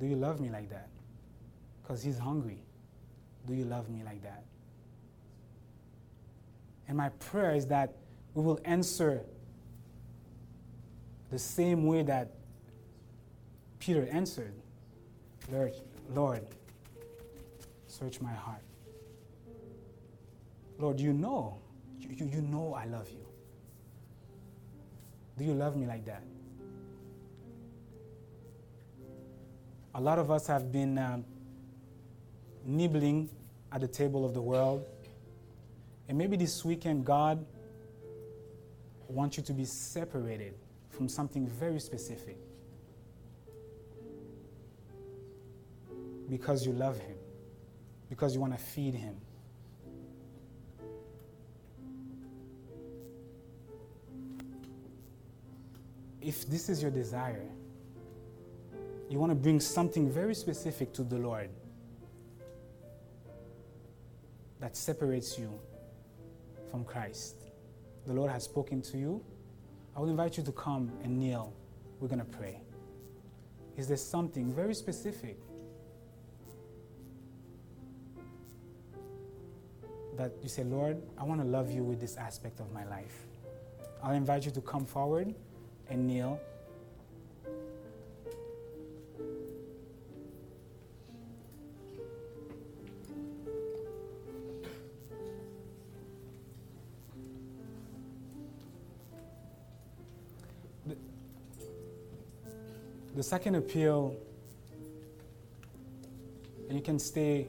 Do 0.00 0.06
you 0.06 0.16
love 0.16 0.40
me 0.40 0.50
like 0.50 0.68
that? 0.70 0.88
Because 1.88 2.02
he's 2.02 2.18
hungry. 2.18 2.58
Do 3.46 3.54
you 3.54 3.64
love 3.64 3.88
me 3.88 4.02
like 4.04 4.22
that? 4.22 4.44
And 6.86 6.98
my 6.98 7.08
prayer 7.08 7.54
is 7.54 7.66
that 7.68 7.94
we 8.34 8.42
will 8.42 8.60
answer 8.66 9.22
the 11.30 11.38
same 11.38 11.86
way 11.86 12.02
that 12.02 12.34
Peter 13.78 14.06
answered 14.12 14.52
Lord, 15.50 15.72
Lord, 16.10 16.46
search 17.86 18.20
my 18.20 18.34
heart. 18.34 18.60
Lord, 20.78 21.00
you 21.00 21.14
know, 21.14 21.56
you, 22.00 22.26
you 22.26 22.42
know 22.42 22.74
I 22.74 22.84
love 22.84 23.08
you. 23.08 23.24
Do 25.38 25.44
you 25.44 25.54
love 25.54 25.74
me 25.74 25.86
like 25.86 26.04
that? 26.04 26.22
A 29.94 30.00
lot 30.00 30.18
of 30.18 30.30
us 30.30 30.46
have 30.48 30.70
been 30.70 30.98
um, 30.98 31.24
nibbling 32.68 33.28
at 33.72 33.80
the 33.80 33.88
table 33.88 34.24
of 34.24 34.34
the 34.34 34.42
world. 34.42 34.84
And 36.08 36.16
maybe 36.16 36.36
this 36.36 36.64
weekend, 36.64 37.04
God 37.04 37.44
wants 39.08 39.36
you 39.36 39.42
to 39.42 39.52
be 39.52 39.64
separated 39.64 40.54
from 40.90 41.08
something 41.08 41.46
very 41.48 41.80
specific. 41.80 42.36
because 46.28 46.66
you 46.66 46.72
love 46.72 46.98
Him, 46.98 47.16
because 48.08 48.34
you 48.34 48.40
want 48.40 48.56
to 48.56 48.62
feed 48.62 48.94
Him. 48.94 49.16
If 56.20 56.48
this 56.48 56.68
is 56.68 56.82
your 56.82 56.90
desire, 56.90 57.48
you 59.08 59.18
want 59.18 59.30
to 59.30 59.36
bring 59.36 59.60
something 59.60 60.10
very 60.10 60.34
specific 60.34 60.92
to 60.94 61.02
the 61.02 61.16
Lord 61.16 61.48
that 64.60 64.76
separates 64.76 65.38
you 65.38 65.58
from 66.70 66.84
Christ. 66.84 67.36
The 68.06 68.12
Lord 68.12 68.30
has 68.30 68.44
spoken 68.44 68.82
to 68.82 68.98
you. 68.98 69.24
I 69.96 70.00
will 70.00 70.08
invite 70.08 70.36
you 70.36 70.42
to 70.44 70.52
come 70.52 70.90
and 71.02 71.18
kneel. 71.18 71.52
We're 72.00 72.08
going 72.08 72.20
to 72.20 72.24
pray. 72.24 72.60
Is 73.76 73.88
there 73.88 73.96
something 73.96 74.52
very 74.52 74.74
specific 74.74 75.38
that 80.18 80.32
you 80.42 80.48
say, 80.48 80.64
Lord, 80.64 81.00
I 81.16 81.22
want 81.22 81.40
to 81.40 81.46
love 81.46 81.70
you 81.70 81.84
with 81.84 82.00
this 82.00 82.16
aspect 82.16 82.58
of 82.58 82.70
my 82.72 82.84
life. 82.84 83.26
I'll 84.02 84.14
invite 84.14 84.44
you 84.44 84.50
to 84.50 84.60
come 84.60 84.84
forward 84.84 85.32
and 85.88 86.06
kneel. 86.06 86.40
The 103.18 103.24
second 103.24 103.56
appeal, 103.56 104.14
and 106.68 106.78
you 106.78 106.84
can 106.84 107.00
stay 107.00 107.48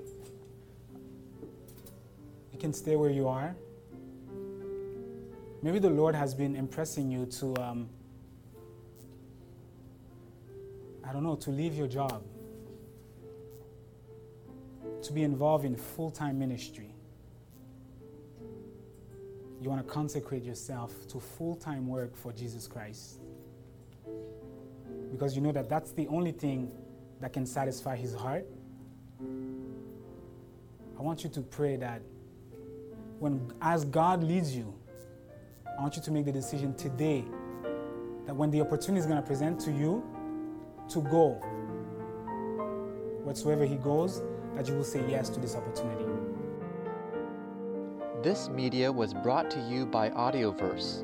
you 2.52 2.58
can 2.58 2.74
stay 2.74 2.96
where 2.96 3.12
you 3.12 3.28
are. 3.28 3.56
Maybe 5.62 5.78
the 5.78 5.92
Lord 5.92 6.16
has 6.16 6.34
been 6.34 6.56
impressing 6.56 7.12
you 7.12 7.28
to, 7.28 7.56
um, 7.58 7.88
I 11.08 11.14
don't 11.14 11.22
know, 11.22 11.36
to 11.36 11.52
leave 11.52 11.76
your 11.76 11.88
job, 11.88 12.24
to 15.04 15.14
be 15.14 15.22
involved 15.22 15.66
in 15.66 15.76
full 15.76 16.10
time 16.10 16.40
ministry. 16.40 16.96
You 19.62 19.70
want 19.70 19.86
to 19.86 19.94
consecrate 19.94 20.44
yourself 20.44 21.08
to 21.10 21.20
full 21.20 21.56
time 21.56 21.88
work 21.88 22.18
for 22.18 22.34
Jesus 22.34 22.66
Christ. 22.66 23.19
Because 25.20 25.36
you 25.36 25.42
know 25.42 25.52
that 25.52 25.68
that's 25.68 25.92
the 25.92 26.08
only 26.08 26.32
thing 26.32 26.72
that 27.20 27.34
can 27.34 27.46
satisfy 27.46 27.98
His 27.98 28.16
heart. 28.16 28.46
I 30.98 31.02
want 31.02 31.26
you 31.26 31.30
to 31.32 31.42
pray 31.42 31.76
that 31.76 32.02
when 33.20 33.52
as 33.62 33.84
God 33.84 34.24
leads 34.24 34.56
you, 34.56 34.74
I 35.78 35.82
want 35.82 35.98
you 35.98 36.02
to 36.04 36.12
make 36.12 36.24
the 36.24 36.32
decision 36.32 36.74
today 36.74 37.26
that 38.28 38.34
when 38.34 38.50
the 38.50 38.62
opportunity 38.62 39.02
is 39.02 39.06
going 39.06 39.22
to 39.22 39.28
present 39.28 39.60
to 39.62 39.72
you 39.72 40.02
to 40.88 41.02
go, 41.02 41.32
whatsoever 43.26 43.66
He 43.66 43.76
goes, 43.76 44.22
that 44.56 44.70
you 44.70 44.74
will 44.74 44.86
say 44.86 45.04
yes 45.10 45.28
to 45.32 45.42
this 45.42 45.54
opportunity. 45.54 46.06
This 48.24 48.48
media 48.48 48.90
was 48.90 49.14
brought 49.14 49.52
to 49.52 49.60
you 49.70 49.86
by 49.86 50.12
Audioverse, 50.12 51.04